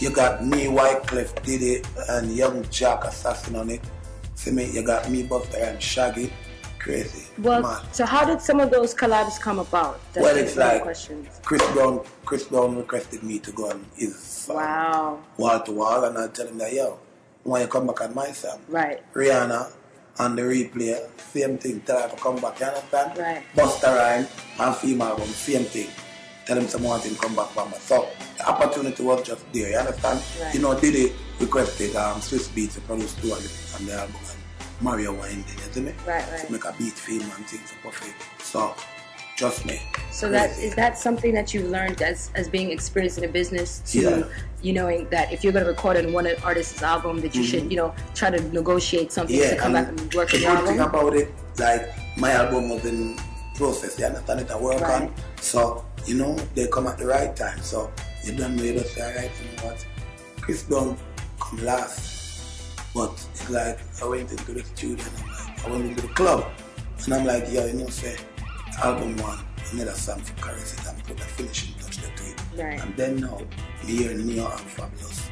[0.00, 3.80] You got me, Wyclef, Diddy, and Young Jack Assassin on it.
[4.34, 6.32] See me, you got me, Busta, and Shaggy.
[6.78, 7.26] Crazy.
[7.38, 7.78] Well, Man.
[7.92, 10.00] so how did some of those collabs come about?
[10.14, 11.28] That's Well, it's like questions.
[11.44, 12.00] Chris Brown.
[12.24, 15.20] Chris Brown requested me to go on his Wow.
[15.36, 16.98] wall to wall, and I tell him that yo,
[17.44, 19.02] when you come back on my song, Right.
[19.12, 19.70] Rihanna
[20.20, 21.80] on the replay, same thing.
[21.80, 22.60] Tell her to come back.
[22.60, 23.18] You understand?
[23.18, 23.42] Right.
[23.56, 24.26] Busta Rhyme
[24.60, 25.88] and female album, same thing.
[26.44, 27.82] Tell him some want him come back us.
[27.82, 29.70] So the opportunity was just there.
[29.70, 30.22] You understand?
[30.40, 30.54] Right.
[30.54, 34.20] You know, Diddy requested um, Swizz Beatz to produce two on the, on the album
[34.30, 34.38] and
[34.82, 35.92] Mario Winans, you see me?
[36.06, 36.46] Right, right.
[36.46, 38.16] To make a beat film and things perfect.
[38.42, 38.74] So
[39.40, 39.80] trust me.
[40.12, 43.68] So that is that something that you've learned as as being experienced in a business
[43.92, 44.22] to Yeah.
[44.66, 47.64] you knowing that if you're going to record on one artist's album that you should
[47.64, 47.70] Mhm.
[47.72, 51.14] you know try to negotiate something to come back and work the good thing about
[51.22, 51.28] it,
[51.58, 51.82] like
[52.24, 52.98] my album was in
[53.56, 55.02] process, you understand it, I work Right.
[55.08, 55.14] on.
[55.40, 57.60] So, you know, they come at the right time.
[57.62, 57.90] So
[58.24, 59.78] you don't know you just say, alright, you know what?
[60.42, 60.96] Chris Brown
[61.44, 61.98] come last.
[62.94, 66.12] But it's like I went into the studio and I'm like, I went into the
[66.20, 66.40] club
[67.04, 68.16] and I'm like, yo, you know, say
[68.82, 69.38] album one,
[69.72, 72.40] another song for Caress it and put a finishing touch to it.
[72.56, 72.80] Right.
[72.82, 73.38] And then now
[73.86, 75.28] me hear Ne-Yo and Fabolous.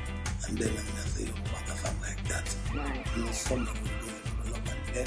[0.49, 2.57] And then I'm gonna say, yo, what a song like that.
[2.75, 3.07] Right.
[3.17, 5.07] You know, something will go in the club and then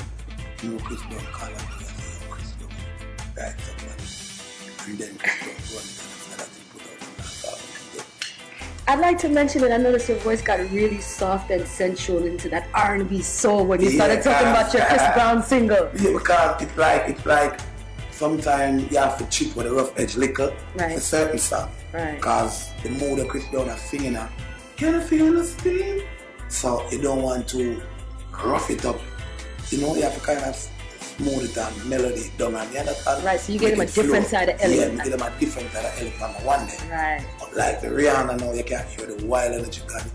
[0.64, 2.72] you know Chris Brown call and I say, yo, Chris Brown,
[3.38, 4.06] write somebody.
[4.90, 8.06] And then Chris Brown run it and after that he put out the last album.
[8.88, 12.50] I'd like to mention that I noticed your voice got really soft and sensual into
[12.50, 15.90] that R&B soul when you started talking about your Chris Brown single.
[16.00, 17.60] Yeah, because it's like it's like
[18.22, 20.94] sometimes you have to chip with a rough edge liquor Right.
[20.96, 21.70] for certain stuff.
[21.92, 22.16] Right.
[22.18, 24.18] Because the mood of Chris Brown is singing
[24.78, 26.02] can I feel the steam?
[26.48, 27.82] So you don't want to
[28.46, 29.00] rough it up.
[29.70, 32.80] You know, you have to kind of smooth it and melody it down and you
[32.80, 33.24] understand?
[33.24, 34.04] Right, so you gave him a it flow.
[34.04, 34.78] different side of Ellie.
[34.78, 36.78] Yeah, you give him a different side of the one day.
[36.90, 37.26] Right.
[37.56, 40.10] Like the Rihanna now, you can't hear the wild energy can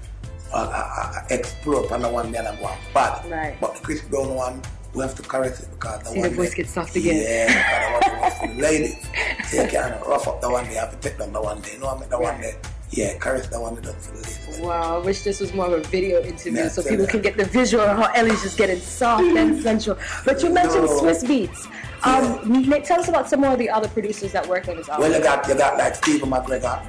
[0.52, 3.30] uh, uh, uh, explode on the one day and go bad.
[3.30, 3.56] Right.
[3.60, 4.62] But the Chris Brown one,
[4.96, 7.16] we have to caress it because the See one the voice gets soft again.
[7.16, 9.06] Yeah, because the one was for the ladies.
[9.52, 11.72] You can't rough up the one you have to take down the one day.
[11.74, 12.08] You know what I mean?
[12.10, 12.54] The one day,
[12.90, 14.58] yeah, caress the one done for the ladies.
[14.60, 17.10] Wow, I wish this was more of a video interview Yeah, so people ya.
[17.10, 19.98] can get the visual of how Ellie's just getting soft and sensual.
[20.24, 21.00] But you mentioned No.
[21.00, 21.66] Swizz Beatz.
[22.04, 24.88] Um, n- Tell us about some more of the other producers that worked on this
[24.88, 25.08] album.
[25.10, 26.86] Well, you got, you got like Stephen McGregor.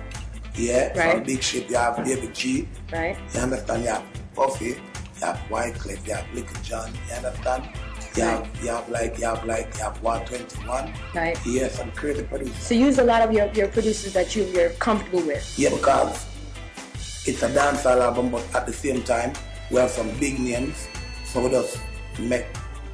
[0.55, 1.16] Yeah, Right.
[1.18, 2.68] from Big Ship, you have David G.
[2.91, 3.18] Right.
[3.34, 3.84] You understand?
[3.84, 4.03] You have
[4.36, 4.76] Puffy, you
[5.22, 7.64] have Wyclef, you have Little John, you understand?
[8.18, 10.93] You have, you have like, you have like, you have 121.
[11.13, 11.38] Right.
[11.45, 12.55] Yeah, some crazy producers.
[12.57, 15.53] So use a lot of your, your producers that you, you're comfortable with.
[15.57, 16.26] Yeah, because
[17.28, 19.34] it's a dancehall album, but at the same time,
[19.70, 20.88] we have some big names,
[21.26, 21.78] so we just
[22.20, 22.45] make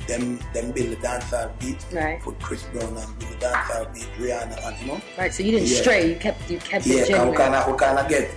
[0.07, 1.77] them them build the dancehall beat.
[1.93, 2.19] Right.
[2.19, 5.01] Put Chris Brown and build the dancehall beat, Rihanna, and you know.
[5.17, 5.81] Right, so you didn't Yeah.
[5.81, 8.29] stray, you kept you kept Yeah, it we kind of we kind of get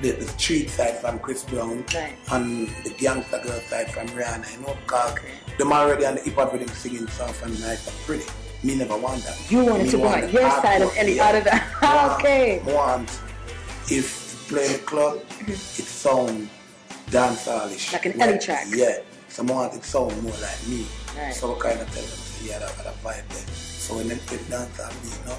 [0.00, 2.16] the, the street side from Chris Brown Right.
[2.32, 4.56] and the gangster girl side from Rihanna.
[4.56, 5.18] You know, because
[5.58, 8.24] them already on the hip hop rhythm singing soft and nice and pretty.
[8.62, 9.50] Me never want that.
[9.50, 11.24] You wanted Me to out the your side of yeah.
[11.24, 12.16] out of that.
[12.20, 12.60] Okay.
[12.66, 13.08] Want
[13.88, 15.52] if you play in the club, mm-hmm.
[15.52, 16.48] it sound
[17.06, 17.92] dancehallish.
[17.92, 18.66] Like an Ellie track.
[18.70, 18.98] Yeah.
[19.28, 20.86] Some want it sound more like me.
[21.16, 21.34] Right.
[21.34, 23.54] So we kind of tell them, yeah, that got a vibe there.
[23.54, 25.38] So when they play dancehall you know,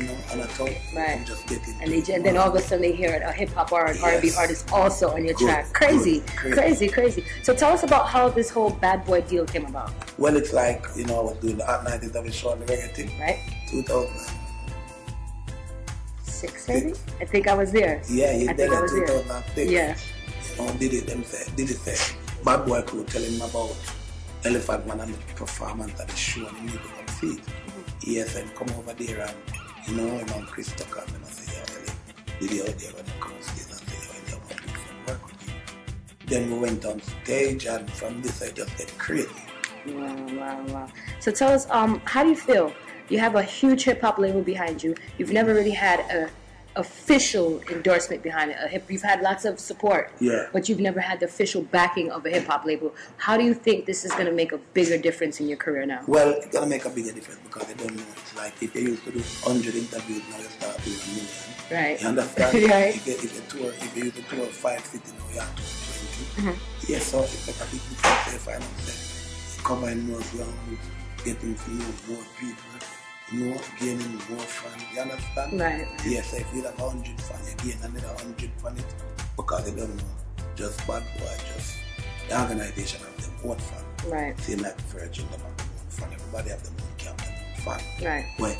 [0.00, 0.46] you know, and I
[0.94, 1.18] Right.
[1.18, 3.50] I'm just getting And, they, and then all of a sudden they hear a hip
[3.50, 4.04] hop or an Yes.
[4.04, 5.72] R&B artist also on your Good, track.
[5.72, 7.24] Crazy, good, crazy, crazy.
[7.42, 9.92] So tell us about how this whole Bad Boy deal came about.
[10.18, 12.66] Well, it's like, you know, I was doing the Hot 90s of show on the
[12.66, 13.20] reggae thing.
[13.20, 13.40] Right.
[13.68, 14.36] 2000.
[16.22, 16.94] Six, maybe?
[17.20, 18.02] I think I was there.
[18.08, 19.06] Yeah, you I did think I it was there.
[19.06, 19.70] 2006.
[19.70, 19.96] Yeah.
[20.58, 22.16] You know, did it, them say, did it say.
[22.44, 23.76] Bad Boy crew tell him about
[24.44, 27.40] Elephant Man and the performance at the show and he need to come see it.
[28.02, 29.36] He said, come over there and,
[34.86, 35.54] some work with you.
[36.26, 39.28] Then we went on stage and from this I just get crazy.
[39.86, 40.88] Wow, wow, wow.
[41.20, 42.72] So tell us, um, how do you feel?
[43.08, 44.94] You have a huge hip hop label behind you.
[45.18, 46.30] You've never really had a,
[46.80, 48.56] official endorsement behind it.
[48.60, 50.48] A hip, you've had lots of support, Yeah.
[50.52, 52.94] but you've never had the official backing of a hip hop label.
[53.18, 55.84] How do you think this is going to make a bigger difference in your career
[55.86, 56.00] now?
[56.06, 58.02] Well, it's gonna make a bigger difference because they don't know.
[58.16, 61.28] It's like if you used to do 100 interviews, now you start doing a million.
[61.70, 61.96] Right.
[62.02, 62.50] You understand?
[62.70, 62.94] Right.
[62.96, 65.62] If you, if tour, if you used to tour five cities, now you have to
[66.42, 66.50] 20.
[66.50, 66.56] Mhm.
[66.88, 70.78] Yes, so it's like a big difference if I don't say covering more ground,
[71.24, 72.69] getting to know more people,
[73.32, 74.82] you know, gaining more fans.
[74.94, 75.60] You understand?
[75.60, 75.86] Right.
[76.06, 78.94] Yes, if you have a hundred fans, you gain another hundred fan it
[79.36, 80.04] because they don't know.
[80.56, 81.76] Just bad boy, just
[82.28, 83.84] the organization of them own fan.
[84.10, 84.40] Right.
[84.40, 86.08] Same like Virgin, them have their own fan.
[86.12, 88.06] Everybody have their own camp, own fan.
[88.06, 88.26] Right.
[88.38, 88.56] Well,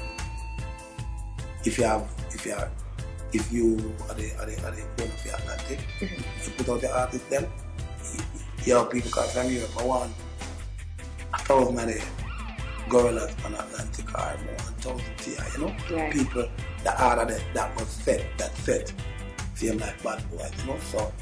[1.65, 2.71] if you have, if you are,
[3.33, 6.81] if you are the, are the, are the one of the Atlantic, you put out
[6.81, 7.47] the artist them,
[8.15, 8.21] you,
[8.65, 10.13] you have people come from Europe, I want
[11.35, 12.20] a thousand of the
[12.89, 15.75] gorillas on Atlantic or more, one thousand TI, you know?
[15.91, 16.13] Right.
[16.13, 16.49] People,
[16.85, 18.93] the order that, that was set, that set,
[19.55, 20.79] same like bad boys, you know?
[20.79, 21.13] So,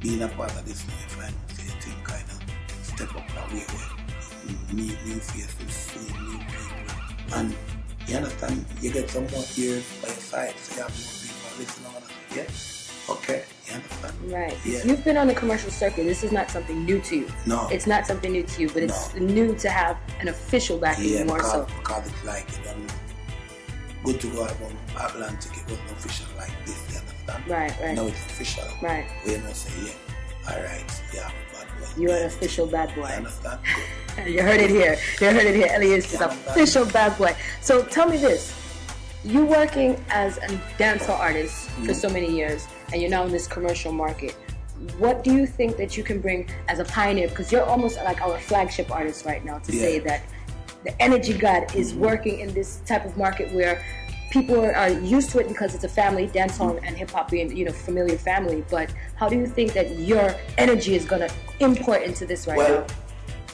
[0.00, 0.84] being a part of this,
[1.18, 2.40] I say, thing kind of
[2.82, 3.90] step up that way where
[4.48, 7.54] you mm, meet new faces, see new people, and
[8.06, 11.58] you understand, you get some more ears by your side, so you have more people
[11.58, 12.36] listening on it.
[12.36, 12.79] Yeah?
[13.10, 14.14] Okay, you understand?
[14.32, 14.56] Right.
[14.64, 14.84] Yeah.
[14.84, 16.04] You've been on the commercial circuit.
[16.04, 17.28] This is not something new to you.
[17.46, 17.68] No.
[17.70, 21.24] It's not something new to you, but it's new to have an official backing Yeah,
[21.24, 21.66] more because, so.
[21.78, 22.86] because it's like, you know,
[24.04, 24.76] good to go out on
[25.10, 27.48] Atlantic, it wasn't official like this, you understand?
[27.48, 27.94] Right, right.
[27.96, 28.64] Now it's official.
[28.80, 29.06] Right.
[29.26, 32.00] We know say, yeah, alright, yeah, bad boy.
[32.02, 33.08] You're an official bad boy.
[33.08, 33.60] You understand?
[34.26, 34.98] You heard it here.
[35.20, 35.70] You heard it here.
[35.74, 37.34] Elias is an official bad boy.
[37.62, 38.52] So tell me this.
[39.24, 40.48] You working as a
[40.78, 41.94] dancehall artist for Mhm.
[41.94, 44.36] so many years, and you're now in this commercial market.
[44.98, 47.28] What do you think that you can bring as a pioneer?
[47.28, 50.22] Because you're almost like our flagship artist right now to say that
[50.84, 52.00] the energy god is mm-hmm.
[52.00, 53.84] working in this type of market where
[54.30, 57.64] people are, used to it because it's a family, dancehall and hip hop being you
[57.64, 58.64] know familiar family.
[58.70, 61.28] But how do you think that your energy is gonna
[61.58, 62.86] import into this right well, now?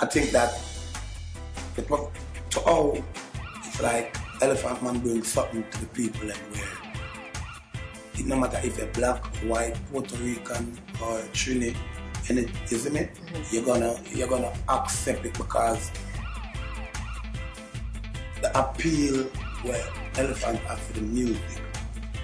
[0.01, 0.61] I think that
[1.74, 3.03] the, to all,
[3.57, 6.86] it's like Elephant Man brings something to the people and where
[8.18, 11.74] it no matter if you're black, white, Puerto Rican or Trini,
[12.28, 13.08] and it, you see me,
[13.50, 15.90] you're gonna you're gonna accept it because
[18.42, 19.24] the appeal
[19.62, 19.84] where
[20.18, 21.62] Elephant has for the music,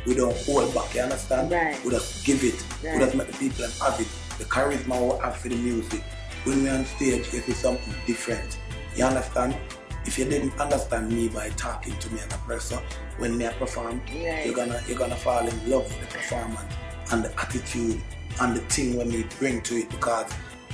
[0.07, 1.51] we don't hold back, you understand?
[1.51, 1.83] Right.
[1.85, 2.65] We just give it.
[2.83, 2.95] Right.
[2.95, 4.09] We just make the people have it.
[4.39, 6.03] The charisma we have for the music.
[6.45, 8.59] When we're on stage, it is something different.
[8.97, 9.57] You understand?
[10.13, 12.79] If you didn't understand me by talking to me as a person,
[13.17, 14.45] when me I perform, Right.
[14.45, 16.75] you're gonna you're gonna fall in love with the performance
[17.13, 17.99] and the attitude
[18.43, 20.31] and the thing when we bring to it because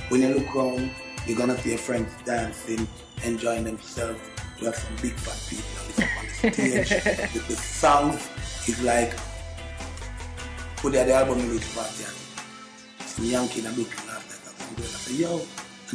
[0.09, 0.91] when you look around,
[1.25, 2.85] you're gonna see your friends dancing,
[3.23, 4.19] enjoying themselves.
[4.59, 6.51] You have some big fat people on the
[6.89, 7.31] stage.
[7.31, 8.27] the, the songs
[8.67, 9.13] is like
[10.75, 14.41] put the album release party and some Yankee in a Brooklyn last night.
[14.47, 15.41] and some girl, I said, yo,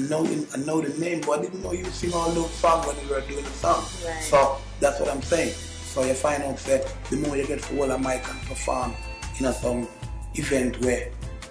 [0.03, 2.87] know, the- I know the name, but I didn't know you sing all those songs
[2.87, 3.85] when you were doing the song.
[4.05, 4.23] Right.
[4.23, 5.55] So that's what I'm saying.
[5.87, 8.95] So you find out that the more you get for hold a mic and perform
[9.39, 9.87] in a some
[10.35, 11.11] event where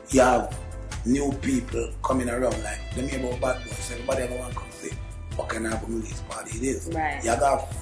[0.09, 0.57] you have
[1.05, 3.91] new people coming around, like let me about bad boys.
[3.91, 4.91] Everybody ever want to come see
[5.35, 6.89] what kind of release party it is.
[6.93, 7.23] Right.
[7.23, 7.73] You have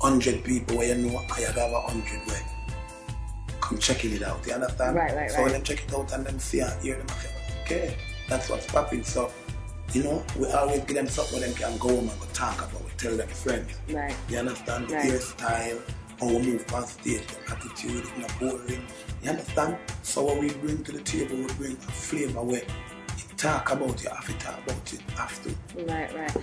[0.00, 2.42] hundred people where you know and you have a hundred where
[3.60, 4.44] come checking it out.
[4.46, 4.96] You understand?
[4.96, 5.44] Right, right, so right.
[5.44, 7.30] when them check it out and then see and hear them, I say,
[7.62, 7.96] okay,
[8.28, 9.04] that's what's popping.
[9.04, 9.30] So,
[9.92, 12.58] you know, we always give them something where them can go home and go talk
[12.58, 13.72] about it, tell them friends.
[13.90, 14.14] Right.
[14.28, 14.88] You understand?
[14.88, 15.04] The Right.
[15.10, 15.80] hairstyle,
[16.20, 18.86] how we move past stage, the attitude, it's not boring.
[19.22, 19.76] You understand?
[20.02, 24.00] So what we bring to the table, we bring a flavour where you talk about
[24.04, 25.84] it, have to talk about it, have to.
[25.84, 26.36] Right, right.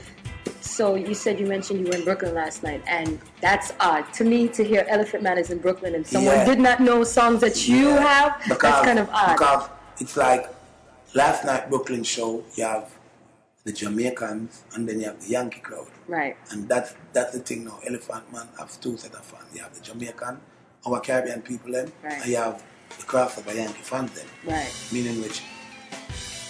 [0.62, 4.24] So you said you mentioned you were in Brooklyn last night, and that's odd to
[4.24, 6.46] me to hear Elephant Man is in Brooklyn and someone Yeah.
[6.46, 8.38] did not know songs that you have.
[8.44, 9.34] Because, that's kind of odd.
[9.38, 9.70] Because
[10.00, 10.50] it's like
[11.14, 12.92] last night Brooklyn show, you have
[13.68, 15.88] the Jamaicans and then you have the Yankee crowd.
[16.08, 16.38] Right.
[16.52, 17.80] And that's that's the thing now.
[17.86, 19.44] Elephant Man have two set of fans.
[19.54, 20.40] You have the Jamaican,
[20.88, 22.14] our Caribbean people then, Right.
[22.22, 22.64] and you have
[22.98, 24.26] the crossover Yankee fans then.
[24.46, 24.72] Right.
[24.94, 25.42] Meaning which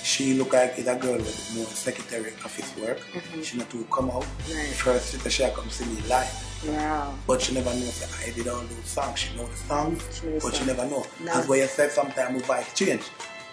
[0.04, 3.00] she look like is a girl with more secretary office work.
[3.14, 3.44] Mhm.
[3.44, 4.26] She not to come out.
[4.54, 4.68] Right.
[4.86, 6.36] First she she come see me live.
[6.68, 7.16] Wow.
[7.26, 9.18] But she never knows that I did all those songs.
[9.20, 11.04] She know the songs, She but she never know.
[11.20, 11.34] No.
[11.34, 13.06] That's why you said sometimes we vibe change.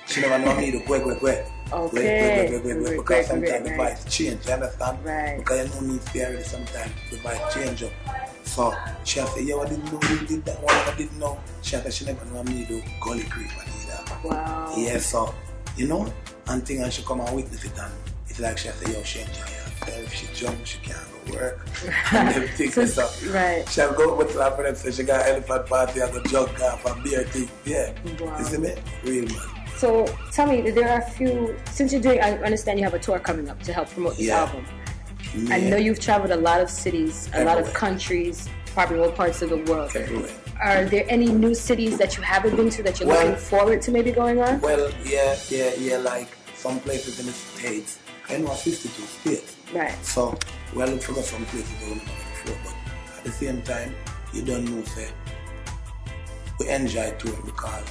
[0.07, 1.45] She never know me to go, go, go.
[1.75, 2.49] Okay.
[2.51, 3.79] Go, go, Great, Because sometimes right.
[3.97, 5.05] vibes change, you understand?
[5.05, 5.39] Right.
[5.39, 7.93] Because you know me fair sometimes the vibe change up.
[8.45, 11.39] So she say, yo, I didn't know you did that one, I didn't know.
[11.63, 14.29] She said she never know me do Gully Creek and either.
[14.29, 14.73] Wow.
[14.77, 15.35] Yeah, so,
[15.77, 16.13] you know,
[16.49, 17.93] and thing and she come and witness it and
[18.29, 20.13] it's like she say, yo, she enjoy herself.
[20.15, 21.67] She drunk, she can't go work.
[22.13, 23.35] and everything So- and stuff.
[23.35, 23.69] right.
[23.69, 27.03] She'll go with her friends, say she got elephant party and go jog off and
[27.03, 27.49] beer thing.
[27.65, 27.93] Yeah.
[28.21, 28.39] Wow.
[28.39, 28.75] You see me?
[29.05, 29.49] Real man.
[29.85, 31.55] So tell me, there are a few.
[31.71, 34.29] Since you're doing, I understand you have a tour coming up to help promote this
[34.29, 34.41] Yeah.
[34.45, 34.65] album.
[35.51, 39.43] I know you've traveled a lot of cities, a lot of countries, probably all parts
[39.43, 39.91] of the world.
[39.95, 40.31] Everywhere.
[40.63, 43.83] Are there any new cities that you haven't been to that you're Well- looking forward
[43.83, 44.59] to maybe going on?
[44.63, 47.99] Well, yeah, yeah, yeah, like some places in the States.
[48.31, 49.53] I know 52 states.
[49.75, 49.93] Right.
[50.03, 50.39] So,
[50.75, 52.01] well, look for some places we never
[52.33, 52.75] before, but
[53.19, 53.95] at the same time,
[54.33, 55.09] you don't know, say,
[56.59, 57.85] we enjoy touring because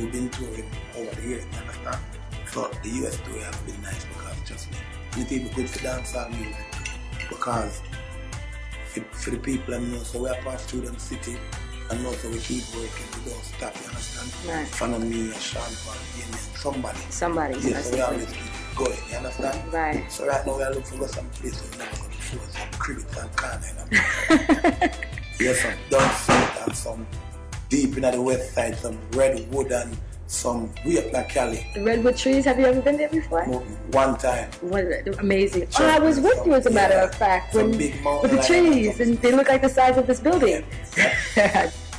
[0.00, 2.00] we've been touring over the years, you understand?
[2.46, 4.78] So, the US tour has been nice because, trust me,
[5.16, 6.56] the people good for dancehall music.
[7.28, 7.80] Because
[8.86, 11.36] for, for the people and know, so we are pass through them city
[11.90, 14.32] and also we keep working, we don't stop, you understand?
[14.48, 14.66] Right.
[14.68, 16.98] Fan of me, Sean Paul, Damien, somebody.
[17.10, 18.34] Somebody, Yes, so we always it.
[18.34, 19.72] keep going, you understand?
[19.72, 20.10] Right.
[20.10, 23.16] So right now we are looking for some place we never gone before, some cricket
[23.18, 24.88] and corner, you know?
[25.40, 27.06] yes, some south and some
[27.70, 29.96] deep in the west side, some redwood and
[30.26, 31.66] some up like Cali.
[31.74, 33.44] The Redwood Trees, have you ever been there before?
[33.44, 34.50] One time.
[34.60, 34.84] What,
[35.18, 35.68] amazing.
[35.70, 35.86] Sure.
[35.86, 37.04] Oh, I was with you, as a matter Yeah.
[37.04, 37.78] of fact, Some when,
[38.22, 40.64] with the trees, and they look like the size of this building.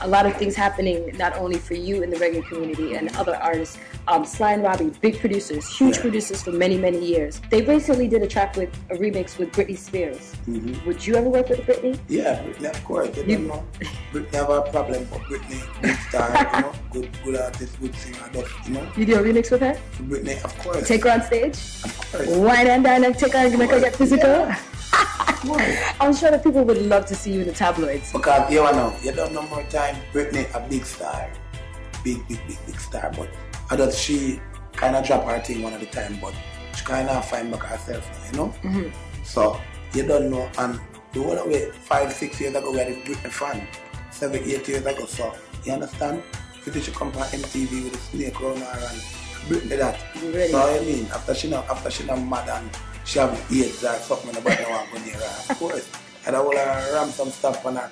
[0.01, 3.35] a lot of things happening, not only for you in the reggae community and other
[3.35, 3.77] artists.
[4.07, 6.01] Um, Sly and Robbie, big producers, huge Yeah.
[6.01, 7.39] producers for many, many years.
[7.49, 10.33] They recently did a track with a remix with Britney Spears.
[10.47, 10.83] Mhm.
[10.85, 11.99] Would you ever work with Britney?
[12.09, 13.09] Yeah, Britney, of course.
[13.15, 13.63] You, know.
[14.11, 18.17] Britney have a problem, but Britney, good star, you know, good, good artist, good singer,
[18.33, 18.87] that, you know.
[18.97, 19.77] You do a remix with her?
[20.01, 20.87] Britney, of course.
[20.87, 21.57] Take her on stage?
[21.83, 22.27] Of course.
[22.27, 24.51] Wine and dine and take her and make her get physical?
[26.01, 28.11] I'm sure that people would love to see you in the tabloids.
[28.11, 29.95] Because you know, you don't know more time.
[30.13, 31.29] Britney a big star,
[32.03, 33.11] big, big, big, big star.
[33.15, 33.29] But
[33.71, 34.41] I thought she
[34.73, 36.33] kind of drop her thing one at a time, but
[36.75, 38.53] she kind of find back herself now, you know.
[38.63, 38.91] Mhm.
[39.23, 39.57] So
[39.93, 40.77] you don't know, and
[41.13, 42.69] you went away five, six years ago.
[42.71, 43.65] We had a Britney fan,
[44.11, 45.05] seven, eight years ago.
[45.05, 46.21] So you understand?
[46.65, 49.01] If she come from MTV with a snake around her and
[49.47, 49.97] Britney that.
[50.21, 50.51] Really?
[50.51, 52.69] So I mean, after she not, after she not mad and
[53.05, 55.51] she have AIDS or something, nobody want to go near her.
[55.53, 55.87] Of course.
[56.27, 57.89] And I will uh, ram some stuff on her.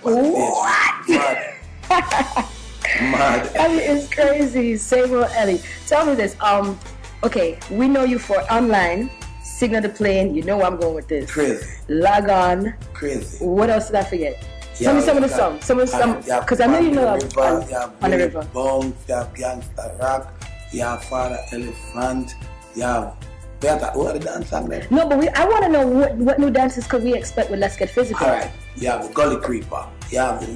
[1.08, 2.46] Mad.
[3.02, 3.52] Mad.
[3.56, 4.78] Ellie is crazy.
[4.78, 5.62] Sable Ellie.
[5.88, 6.36] Tell me this.
[6.42, 6.80] Um,
[7.24, 9.10] okay, we know you for online.
[9.44, 10.34] Signal the plane.
[10.36, 11.30] You know where I'm going with this.
[11.32, 11.66] Crazy.
[11.90, 12.74] Log on.
[12.94, 13.44] Crazy.
[13.46, 14.42] What else did I forget?
[14.76, 15.66] Tell me Yeah, some of the songs.
[15.66, 16.26] Some of the songs.
[16.26, 18.50] Because I know you know On the of- river, on, you have on the river.
[18.54, 20.34] Bones, you have Gangsta Rock,
[20.72, 22.36] you have Father Elephant,
[22.76, 23.16] you have
[23.60, 23.88] Better.
[23.88, 24.88] What are the dance there?
[24.90, 27.60] No, but we, I want to know what, what new dances could we expect with
[27.60, 28.26] Let's Get Physical?
[28.26, 30.48] Alright, you have the Gully Creeper, you have the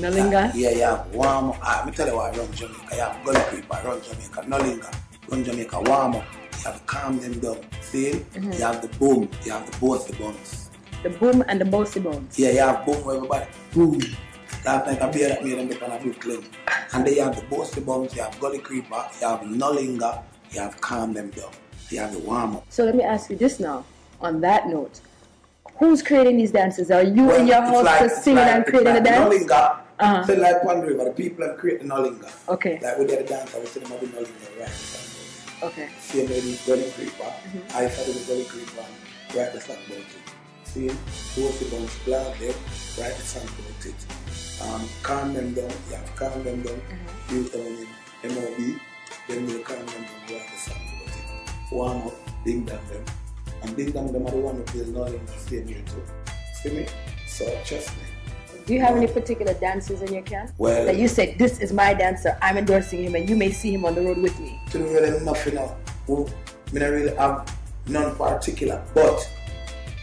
[0.00, 0.52] Nollinga.
[0.52, 0.54] Nollinga?
[0.54, 2.94] Yeah, have Warm Ah, let me tell you what I run Jamaica.
[2.96, 4.94] You have Gully Creeper, run Jamaica, Nollinga,
[5.28, 6.24] run Jamaica, Warm Up.
[6.58, 8.12] You have Calm Them Down, see?
[8.34, 8.58] Mhm.
[8.58, 10.70] You have the Boom, you have the Bossy Bones.
[11.02, 12.38] The Boom and the Bossy Bones.
[12.38, 14.00] Yeah, you have Boom where everybody, Boom.
[14.64, 16.44] Last night I beer that made them up on a Brooklyn.
[16.92, 20.22] And then you have the Bossy Bones, you have Gully Creeper, you have Nollinga,
[20.52, 21.50] you have Calm Them Down,
[21.90, 22.64] you have the Warm Up.
[22.68, 23.84] So let me ask you this now.
[24.20, 25.00] On that note,
[25.78, 26.90] who's creating these dances?
[26.90, 29.34] Are you in your house like- just singing like- and creating it's the dance?
[29.34, 30.24] Nollinga, Uh-huh.
[30.26, 32.30] so like one river, the people have created Nollinga.
[32.48, 32.78] Okay.
[32.82, 35.62] Like we did the dance, I was sitting on the Nollinga, right?
[35.62, 35.88] Okay.
[36.00, 37.74] Same way the Gully Creeper, Mhm.
[37.74, 38.86] I started the Gully Creeper,
[39.36, 40.26] write the song about it.
[40.64, 42.54] See, Bossy Bones, Black Dead,
[42.98, 44.00] write the song about it.
[44.62, 47.36] Um, calm them down, you have calm them down, Mm-hmm.
[47.36, 47.86] you down
[48.24, 48.80] in MOB,
[49.28, 51.72] then you calm them down, write the song about it.
[51.72, 53.04] Warm up, ding dong them.
[53.62, 56.02] And ding dong them are the one who plays Nollinga same here too.
[56.62, 56.86] See me?
[57.28, 58.04] So trust me.
[58.70, 60.52] Do you have any particular dancers in your camp?
[60.56, 63.74] Well- that you said this is my dancer, I'm endorsing him, and you may see
[63.74, 64.60] him on the road with me.
[64.70, 65.74] to me really nothing now.
[66.06, 66.28] Who
[66.72, 67.52] me not really have
[67.88, 69.28] none particular, but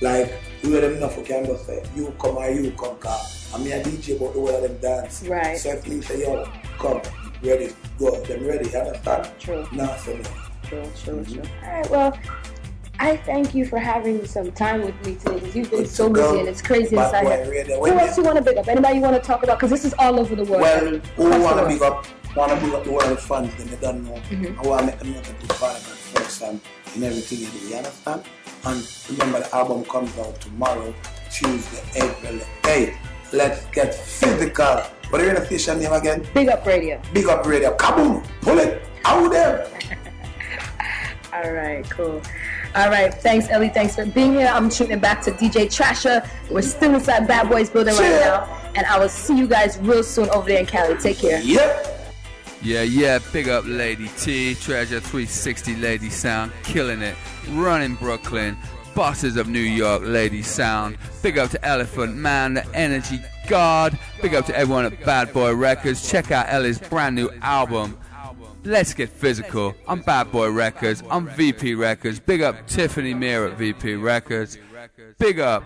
[0.02, 3.62] like we really enough we can just say you come or you come cause I'm
[3.62, 5.24] a DJ but the way them dance.
[5.24, 5.58] Right.
[5.58, 6.46] So if me say yo
[6.78, 7.00] come
[7.42, 9.32] ready go them ready you understand?
[9.40, 9.66] True.
[9.72, 10.24] Nah so no.
[10.68, 11.34] True, true, mm-hmm.
[11.36, 11.44] true.
[11.64, 12.20] All right, well,
[13.00, 16.08] I thank you for having some time with me today because you've been Good so
[16.08, 17.52] to busy and it's crazy inside here.
[17.52, 17.80] radio.
[17.80, 18.68] Who else you want to big up?
[18.68, 19.60] Anybody you want to talk about?
[19.60, 20.62] Because this is all over the world.
[20.62, 24.04] Well, who wanna the big up wanna big up the world fans then they don't
[24.04, 24.20] know.
[24.30, 24.58] Mhm.
[24.64, 26.60] I wanna make them know that the father God first and
[26.96, 28.24] in everything you do, you understand?
[28.66, 30.94] And remember the album comes out tomorrow,
[31.32, 32.96] Tuesday, April 8th.
[33.32, 34.82] Let's get physical.
[35.10, 36.26] What are your station name again?
[36.34, 37.00] Big Up Radio.
[37.14, 37.76] Big Up Radio.
[37.78, 38.24] Kaboom!
[38.42, 39.68] Pull it out there.
[41.34, 42.22] All right, cool.
[42.76, 43.70] All right, thanks, Ellie.
[43.70, 44.48] Thanks for being here.
[44.48, 46.28] I'm shooting back to DJ Trasher.
[46.52, 48.46] We're still inside Bad Boys building right now.
[48.76, 50.96] And I will see you guys real soon over there in Cali.
[50.98, 51.42] Take care.
[51.42, 51.94] Yep.
[52.62, 57.16] Yeah, yeah, big up Lady T, Treasure 360 Lady Sound, killing it.
[57.50, 58.58] Running Brooklyn.
[58.98, 60.98] bosses of New York Lady Sound.
[61.22, 63.98] Big up to Elephant Man, the Energy God.
[64.24, 66.10] Big up to everyone at Bad Boy Records.
[66.10, 67.96] Check out Ellie's brand new album.
[68.68, 69.74] Let's get physical.
[69.88, 71.02] I'm Bad Boy Records.
[71.10, 72.20] I'm VP Records.
[72.20, 74.58] Big up Tiffany Mir at VP Records.
[75.20, 75.64] Big up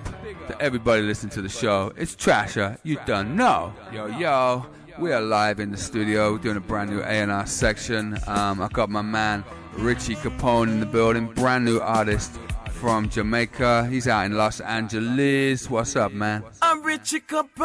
[0.47, 1.91] to everybody listening to the show.
[1.97, 2.77] It's Trasher.
[2.83, 3.73] You done know.
[3.91, 4.67] Yo, yo.
[4.99, 8.19] We are live in the studio doing a brand new A&R section.
[8.27, 9.43] Um, I got my man
[9.73, 11.25] Richie Capone in the building.
[11.25, 12.39] Brand new artist
[12.69, 13.87] from Jamaica.
[13.87, 15.67] He's out in Los Angeles.
[15.71, 16.43] What's up, man?
[16.61, 17.55] I'm Richie Capone.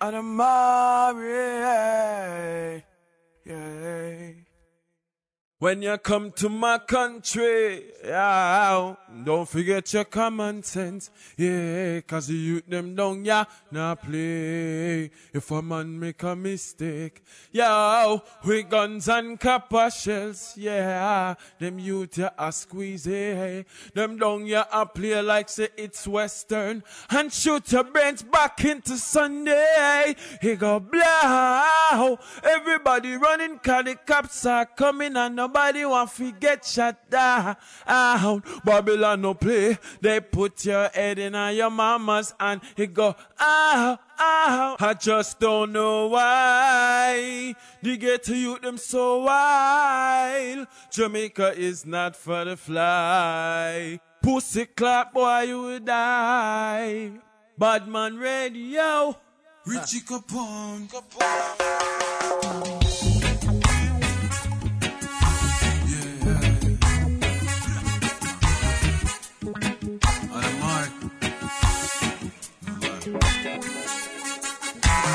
[0.00, 1.62] Adamari.
[3.44, 4.32] Yeah.
[5.58, 8.94] When you come to my country, yeah,
[9.24, 15.10] don't forget your common sense, yeah, cause the youth them don't, yeah, now play.
[15.32, 17.22] If a man make a mistake,
[17.52, 24.46] yeah, with guns and copper shells, yeah, them youth yeah, a squeeze, hey, them don't,
[24.46, 30.16] yeah, a play like say it's western, and shoot your brains back into Sunday.
[30.40, 36.64] He go blow, everybody running, cause the cops are coming and nobody want to get
[36.64, 37.56] shot down.
[38.64, 39.76] Babylon no play.
[40.00, 44.76] They put your head in on your mama's and he go, ow, ow.
[44.78, 47.54] I just don't know why.
[47.82, 50.68] They get to you them so wild.
[50.90, 53.98] Jamaica is not for the fly.
[54.22, 57.10] Pussy clap, boy, you will die.
[57.58, 59.16] Badman radio.
[59.66, 60.88] Richie Capone.
[62.50, 62.89] Pretty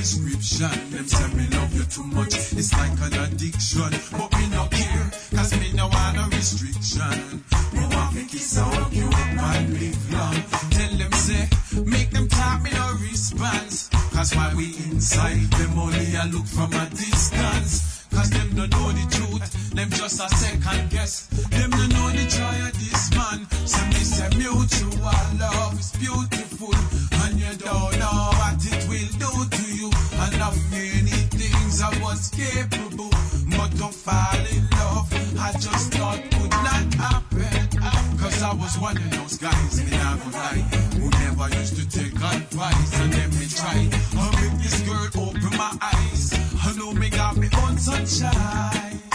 [0.00, 0.72] prescription.
[0.90, 3.92] Them say me love you too much, it's like an addiction.
[4.16, 7.44] But me no care, cause me no want no restriction.
[7.74, 10.40] Me want me kiss and hug you up and live long.
[10.72, 11.44] Tell them say,
[11.84, 13.90] make them talk me no response.
[14.14, 18.06] Cause why we inside, them only I look from a distance.
[18.10, 21.26] Cause them don't know the truth, them just a second guess.
[21.52, 23.46] Them don't know the joy of this man.
[23.68, 26.49] So me say mutual love is beautiful.
[26.62, 29.90] And you don't know what it will do to you.
[30.20, 33.08] And how many things I was capable.
[33.56, 35.08] But to fall in love,
[35.40, 38.18] I just thought could not happen.
[38.18, 40.64] Cause I was one of those guys, me gonna lie,
[41.00, 43.00] who never used to take advice.
[43.00, 46.34] And then me try, oh, I make this girl open my eyes.
[46.62, 49.09] I know me got me own sunshine.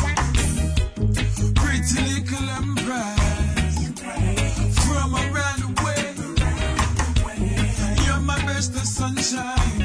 [8.55, 9.81] My best sunshine.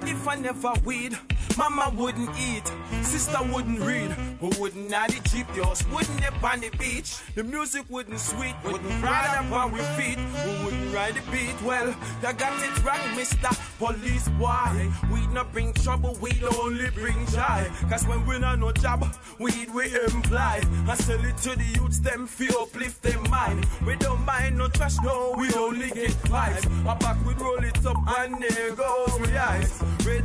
[0.05, 1.19] If I never weed,
[1.57, 2.63] Mama wouldn't eat,
[3.03, 7.17] sister wouldn't read, who wouldn't have the jeep, yours wouldn't nip on the beach.
[7.35, 11.61] The music wouldn't sweet, wouldn't ride up on we feet, who wouldn't ride the beat.
[11.63, 13.49] Well, you got it wrong, Mister
[13.79, 14.91] Police Boy.
[15.13, 17.71] We not bring trouble, we only bring joy.
[17.89, 19.05] Cause when we not no job,
[19.39, 20.63] weed we imply.
[20.89, 23.67] I sell it to the youths, them feel uplift them mind.
[23.87, 26.87] We don't mind no trash, no, we only get vibes.
[26.87, 29.83] I back we roll it up and there goes my eyes.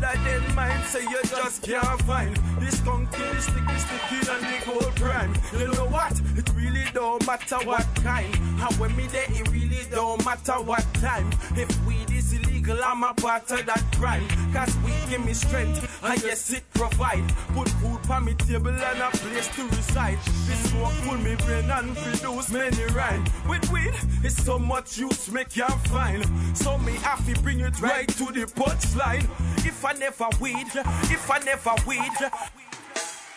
[0.08, 4.66] I didn't mind, say you just can't find this conky, this sticky, sticky, and the
[4.66, 5.38] gold brand.
[5.52, 6.14] You know what?
[6.36, 8.34] It really don't matter what kind.
[8.58, 11.30] How when me there, it really don't matter what time.
[11.56, 14.28] If weed is illegal, I'm a part of that crime.
[14.54, 17.24] Cause we give me strength, and yes, it provide.
[17.54, 20.18] Put food on me table and a place to reside.
[20.48, 23.26] This smoke pull me brain and produce many rhyme.
[23.48, 23.94] With weed,
[24.24, 26.26] it's so much use make you find.
[26.58, 29.24] So me have to bring it right to the punchline.
[29.66, 30.68] If I never weed,
[31.10, 32.18] if I never weed.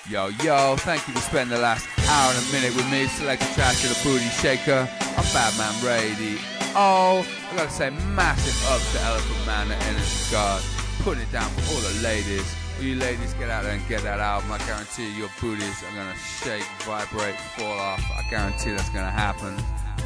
[0.09, 3.07] Yo, yo, thank you for spending the last hour and a minute with me.
[3.07, 4.89] Select a track of the Booty Shaker.
[5.17, 6.50] I'm Badman Radio.
[6.77, 10.63] Oh, I gotta say, massive up to Elephant Man, and Energy God.
[11.01, 12.55] Putting it down for all the ladies.
[12.79, 14.53] All you ladies, get out there and get that album.
[14.53, 18.01] I guarantee you, your booties are gonna shake, vibrate, fall off.
[18.13, 19.57] I guarantee that's gonna happen.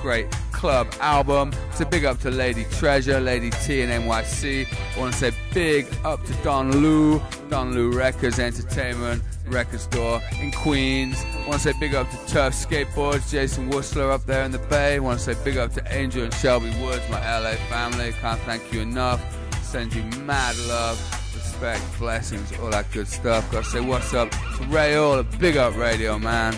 [0.00, 1.52] Great club album.
[1.74, 4.66] So big up to Lady Treasure, Lady T, and NYC.
[4.96, 10.20] I want to say big up to Don Lou, Don Lou Records Entertainment record store
[10.40, 11.24] in Queens.
[11.46, 15.00] Want to say big up to Turf Skateboards, Jason Whistler up there in the Bay.
[15.00, 18.12] Want to say big up to Angel and Shelby Woods, my LA family.
[18.20, 19.22] Can't thank you enough.
[19.62, 20.98] Send you mad love,
[21.34, 23.50] respect, blessings, all that good stuff.
[23.50, 26.54] Gotta say what's up to Ray All, the big up radio man.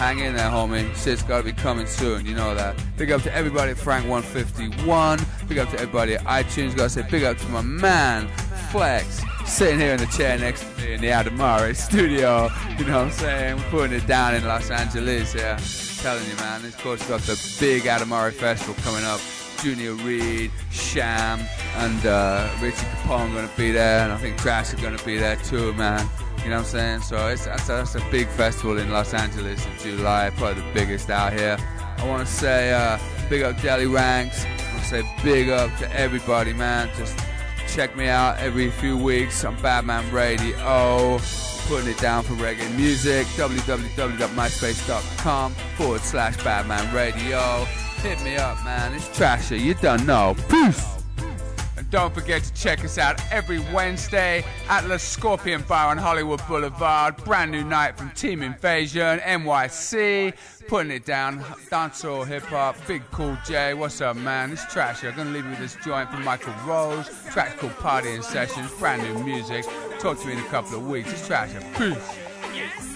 [0.00, 0.94] Hang in there, homie.
[0.96, 2.74] Shit's gotta be coming soon, you know that.
[2.96, 5.48] Big up to everybody at Frank151.
[5.48, 6.74] Big up to everybody at iTunes.
[6.74, 8.28] Gotta say big up to my man,
[8.70, 9.20] Flex,
[9.50, 12.48] sitting here in the chair next to me in the Adamare studio.
[12.78, 13.56] You know what I'm saying?
[13.56, 15.58] We're putting it down in Los Angeles, yeah.
[16.02, 16.64] telling you, man.
[16.64, 19.20] Of course, got the big Adamare Festival coming up.
[19.60, 21.40] Junior Reid, Sham,
[21.76, 25.04] and uh, Richie Capone going to be there, and I think Trash is going to
[25.04, 26.08] be there too, man.
[26.42, 27.00] You know what I'm saying?
[27.02, 31.10] So it's that's, that's a big festival in Los Angeles in July, probably the biggest
[31.10, 31.58] out here.
[31.98, 32.98] I want to say uh,
[33.28, 34.46] big up Delly Ranx.
[34.46, 36.88] I want to say big up to everybody, man.
[36.96, 37.18] Just
[37.74, 41.18] check me out every few weeks on Badman Radio.
[41.66, 43.26] Putting it down for reggae music.
[43.28, 47.64] www.myspace.com forward slash Badman Radio.
[48.02, 48.94] Hit me up, man.
[48.94, 49.58] It's Trasher.
[49.58, 50.34] You done know.
[50.48, 50.99] Peace.
[51.90, 57.16] Don't forget to check us out every Wednesday at the Scorpion Bar on Hollywood Boulevard.
[57.24, 60.32] Brand new night from Team Invasion, NYC.
[60.68, 63.74] Putting it down, dancehall, hip hop, Big Cool J.
[63.74, 64.52] What's up, man?
[64.52, 65.10] It's Trasher.
[65.10, 67.10] I'm gonna leave you with this joint from Michael Rose.
[67.32, 68.70] Track called Partying Sessions.
[68.78, 69.64] Brand new music.
[69.98, 71.12] Talk to me in a couple of weeks.
[71.12, 71.60] It's Trasher.
[71.76, 72.89] Peace.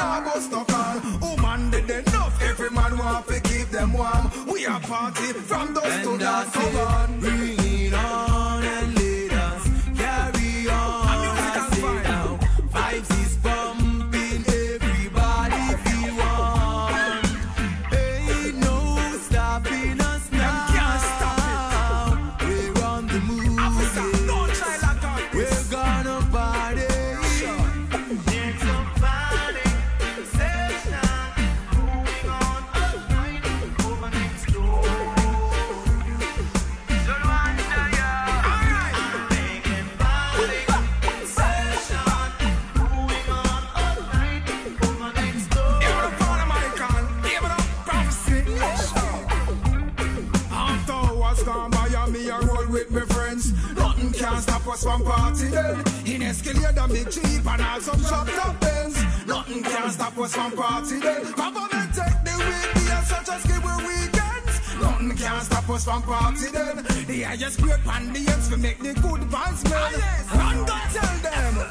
[0.00, 1.18] Nice and we not go stuck on.
[1.22, 2.42] Oh man, did enough.
[2.42, 4.30] Every man want to keep them warm.
[4.46, 6.50] We are party from to And I dawn.
[6.52, 7.20] Come on.
[7.20, 8.29] bring it on
[54.80, 59.62] us from party then In Escalator, big Jeep and all some chopped up Benz Nothing
[59.62, 64.80] can stop us from party then Government take the weekend such as give we weekends.
[64.80, 66.76] Nothing can stop us from party then
[67.06, 70.38] The highest grade pan the ends we make the good vibes man.
[70.38, 71.69] Run go tell them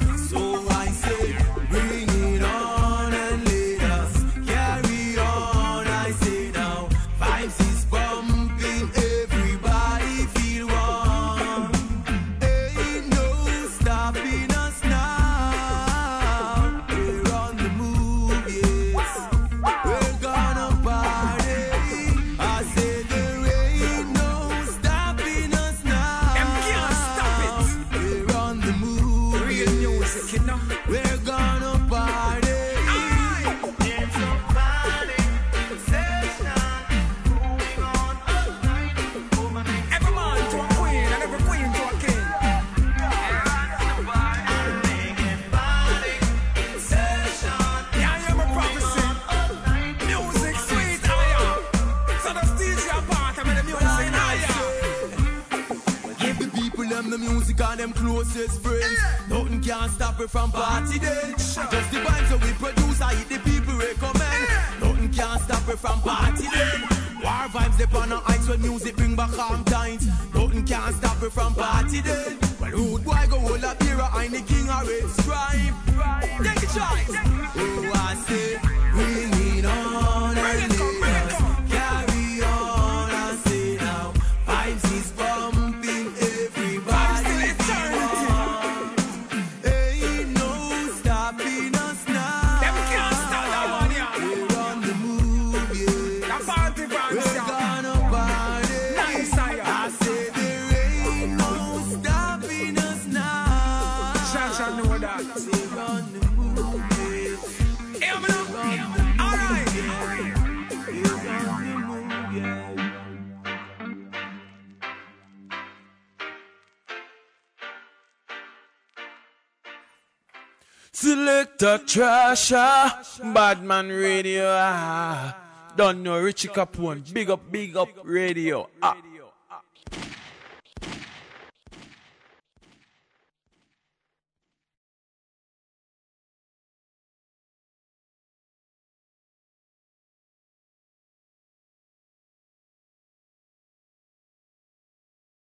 [126.30, 127.02] Richie Capone.
[127.12, 128.70] Big up, big up radio.
[128.84, 128.96] Ah.